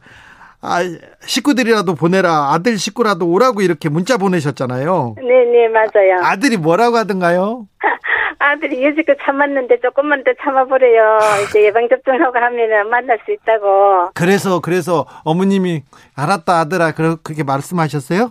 [0.63, 0.81] 아,
[1.23, 2.53] 식구들이라도 보내라.
[2.53, 5.15] 아들 식구라도 오라고 이렇게 문자 보내셨잖아요.
[5.17, 6.21] 네, 네, 맞아요.
[6.23, 7.67] 아들이 뭐라고 하던가요?
[8.43, 11.19] 아들이 여지껏 참았는데 조금만 더 참아보래요.
[11.47, 14.11] 이제 예방접종하고 하면은 만날 수 있다고.
[14.15, 15.83] 그래서, 그래서 어머님이
[16.17, 16.93] 알았다, 아들아.
[16.93, 18.31] 그렇게 말씀하셨어요?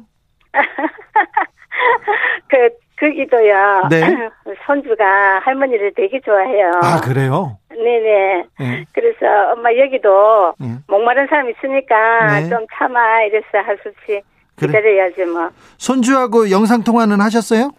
[2.50, 3.88] 그, 거기도요.
[3.90, 4.02] 네.
[4.66, 6.72] 손주가 할머니를 되게 좋아해요.
[6.82, 7.58] 아, 그래요?
[7.70, 8.44] 네네.
[8.60, 8.86] 네.
[8.94, 10.74] 그래서 엄마 여기도 네.
[10.88, 12.50] 목마른 사람 있으니까 네.
[12.50, 14.22] 좀 참아 이래서 할 수 없이
[14.60, 15.50] 기다려야지 뭐.
[15.78, 17.72] 손주하고 영상 통화는 하셨어요?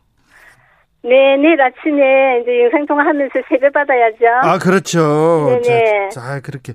[1.02, 4.26] 네, 내일 아침에 이제 영상 통화하면서 세배 받아야죠.
[4.42, 5.60] 아, 그렇죠.
[5.62, 6.08] 네네.
[6.10, 6.74] 자, 자, 그렇게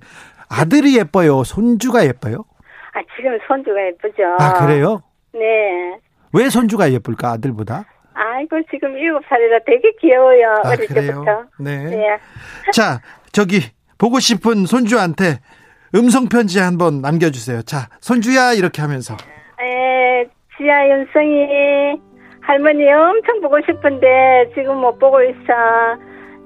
[0.49, 1.43] 아들이 예뻐요.
[1.43, 2.45] 손주가 예뻐요?
[2.93, 4.23] 아, 지금 손주가 예쁘죠.
[4.39, 5.01] 아, 그래요?
[5.33, 5.97] 네.
[6.33, 7.85] 왜 손주가 예쁠까 아들보다?
[8.17, 11.07] 아이고 지금 일곱 살이라 되게 귀여워요 아, 어릴 그래요?
[11.11, 11.43] 때부터.
[11.59, 11.83] 네.
[11.89, 12.17] 네.
[12.71, 13.01] 자
[13.33, 13.59] 저기
[13.97, 15.39] 보고 싶은 손주한테
[15.93, 17.61] 음성 편지 한번 남겨주세요.
[17.63, 19.15] 자 손주야 이렇게 하면서.
[19.15, 20.25] 에
[20.57, 21.99] 지아 윤성이
[22.45, 25.53] 할머니 엄청 보고 싶은데 지금 못 보고 있어.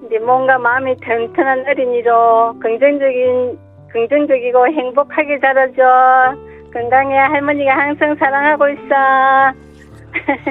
[0.06, 3.60] 이제 뭔가 마음이 튼튼한 어린이로 긍정적인
[3.92, 6.38] 긍정적이고 행복하게 자라줘.
[6.72, 8.96] 건강해 할머니가 항상 사랑하고 있어.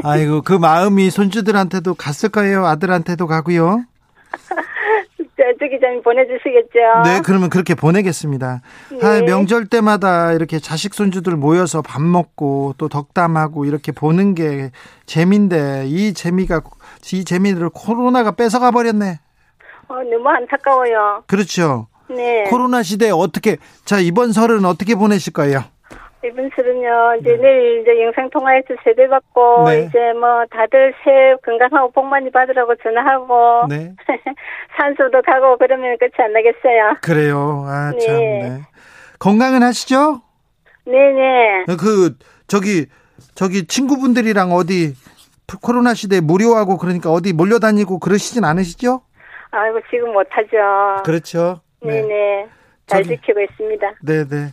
[0.04, 2.66] 아이고 그 마음이 손주들한테도 갔을 거예요.
[2.66, 3.84] 아들한테도 가고요.
[5.38, 6.78] 저 기자님 보내주시겠죠?
[7.04, 8.60] 네, 그러면 그렇게 보내겠습니다.
[8.90, 8.98] 네.
[9.06, 14.72] 아, 명절 때마다 이렇게 자식 손주들 모여서 밥 먹고 또 덕담하고 이렇게 보는 게
[15.06, 16.62] 재미인데 이 재미가
[17.12, 19.20] 이 재미를 코로나가 뺏어가 버렸네.
[19.88, 21.22] 어, 너무 안타까워요.
[21.28, 21.86] 그렇죠.
[22.10, 22.44] 네.
[22.44, 25.62] 코로나 시대에 어떻게 자 이번 설은 어떻게 보내실 거예요?
[26.24, 27.42] 이번 설은요, 이제 네.
[27.42, 29.82] 내일 이제 영상통화해서 세배 받고, 네.
[29.82, 33.94] 이제 뭐 다들 새해 건강하고 복 많이 받으라고 전화하고, 네.
[34.76, 36.96] 산소도 가고 그러면 끝이 안 나겠어요.
[37.02, 37.64] 그래요.
[37.66, 37.98] 아, 네.
[38.04, 38.60] 참, 네.
[39.20, 40.22] 건강은 하시죠?
[40.86, 41.66] 네네.
[41.78, 42.16] 그,
[42.48, 42.86] 저기,
[43.34, 44.94] 저기 친구분들이랑 어디
[45.62, 49.02] 코로나 시대에 무료하고 그러니까 어디 몰려다니고 그러시진 않으시죠?
[49.50, 51.02] 아이고, 지금 못하죠.
[51.04, 51.60] 그렇죠.
[51.80, 52.06] 네네.
[52.08, 52.48] 네.
[52.86, 53.92] 잘 저기, 지키고 있습니다.
[54.04, 54.48] 네네.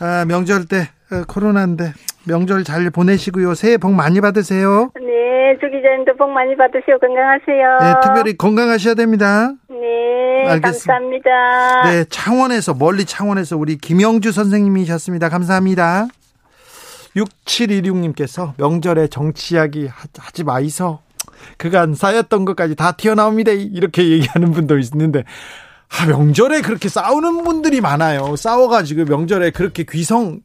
[0.00, 1.92] 아, 명절 때 어, 코로나인데
[2.24, 3.54] 명절 잘 보내시고요.
[3.54, 4.90] 새해 복 많이 받으세요.
[4.94, 7.78] 네, 주 기자님도 복 많이 받으시고 건강하세요.
[7.80, 9.52] 네, 특별히 건강하셔야 됩니다.
[9.68, 10.92] 네, 알겠습니다.
[10.92, 11.82] 감사합니다.
[11.90, 15.28] 네, 창원에서 멀리 창원에서 우리 김영주 선생님이셨습니다.
[15.28, 16.06] 감사합니다.
[17.16, 19.88] 6716님께서 명절에 정치 이야기
[20.18, 21.00] 하지 마이소.
[21.56, 23.52] 그간 쌓였던 것까지 다 튀어나옵니다.
[23.52, 25.24] 이렇게 얘기하는 분도 있는데
[25.98, 28.36] 아, 명절에 그렇게 싸우는 분들이 많아요.
[28.36, 30.40] 싸워가지고 명절에 그렇게 귀성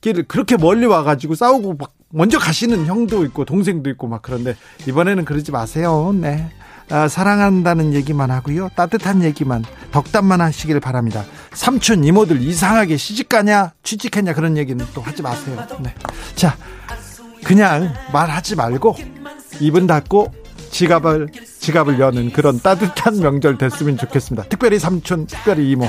[0.00, 4.54] 길을 그렇게 멀리 와가지고 싸우고 막 먼저 가시는 형도 있고 동생도 있고 막 그런데
[4.86, 6.14] 이번에는 그러지 마세요.
[6.14, 6.50] 네.
[6.90, 8.68] 아, 사랑한다는 얘기만 하고요.
[8.76, 11.24] 따뜻한 얘기만 덕담만 하시길 바랍니다.
[11.54, 15.66] 삼촌 이모들 이상하게 시집가냐 취직했냐 그런 얘기는 또 하지 마세요.
[15.80, 15.94] 네.
[16.34, 16.56] 자
[17.42, 18.96] 그냥 말하지 말고
[19.60, 20.43] 입은 닫고
[20.74, 21.28] 지갑을
[21.60, 24.48] 지갑을 여는 그런 따뜻한 명절 됐으면 좋겠습니다.
[24.48, 25.86] 특별히 삼촌, 특별히 이모.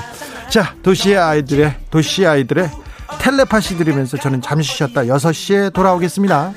[0.47, 2.69] 자 도시 아이들의 도시 아이들의
[3.19, 6.53] 텔레파시 들으면서 저는 잠시 쉬었다 6시에 돌아오겠습니다.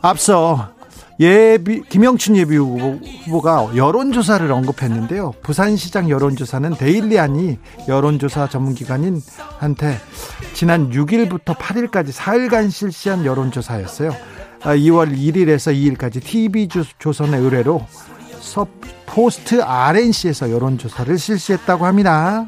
[0.00, 0.70] 앞서
[1.18, 5.34] 예비 김영춘 예비 후보 가 여론조사를 언급했는데요.
[5.42, 7.58] 부산시장 여론조사는 데일리안이
[7.88, 9.20] 여론조사 전문기관인
[9.58, 9.98] 한테
[10.54, 14.37] 지난 6일부터 8일까지 4일간 실시한 여론조사였어요.
[14.60, 17.86] 2월 아, 1일에서 2일까지 TV조선의 의뢰로
[19.06, 22.46] 포스트 RNC에서 여론조사를 실시했다고 합니다.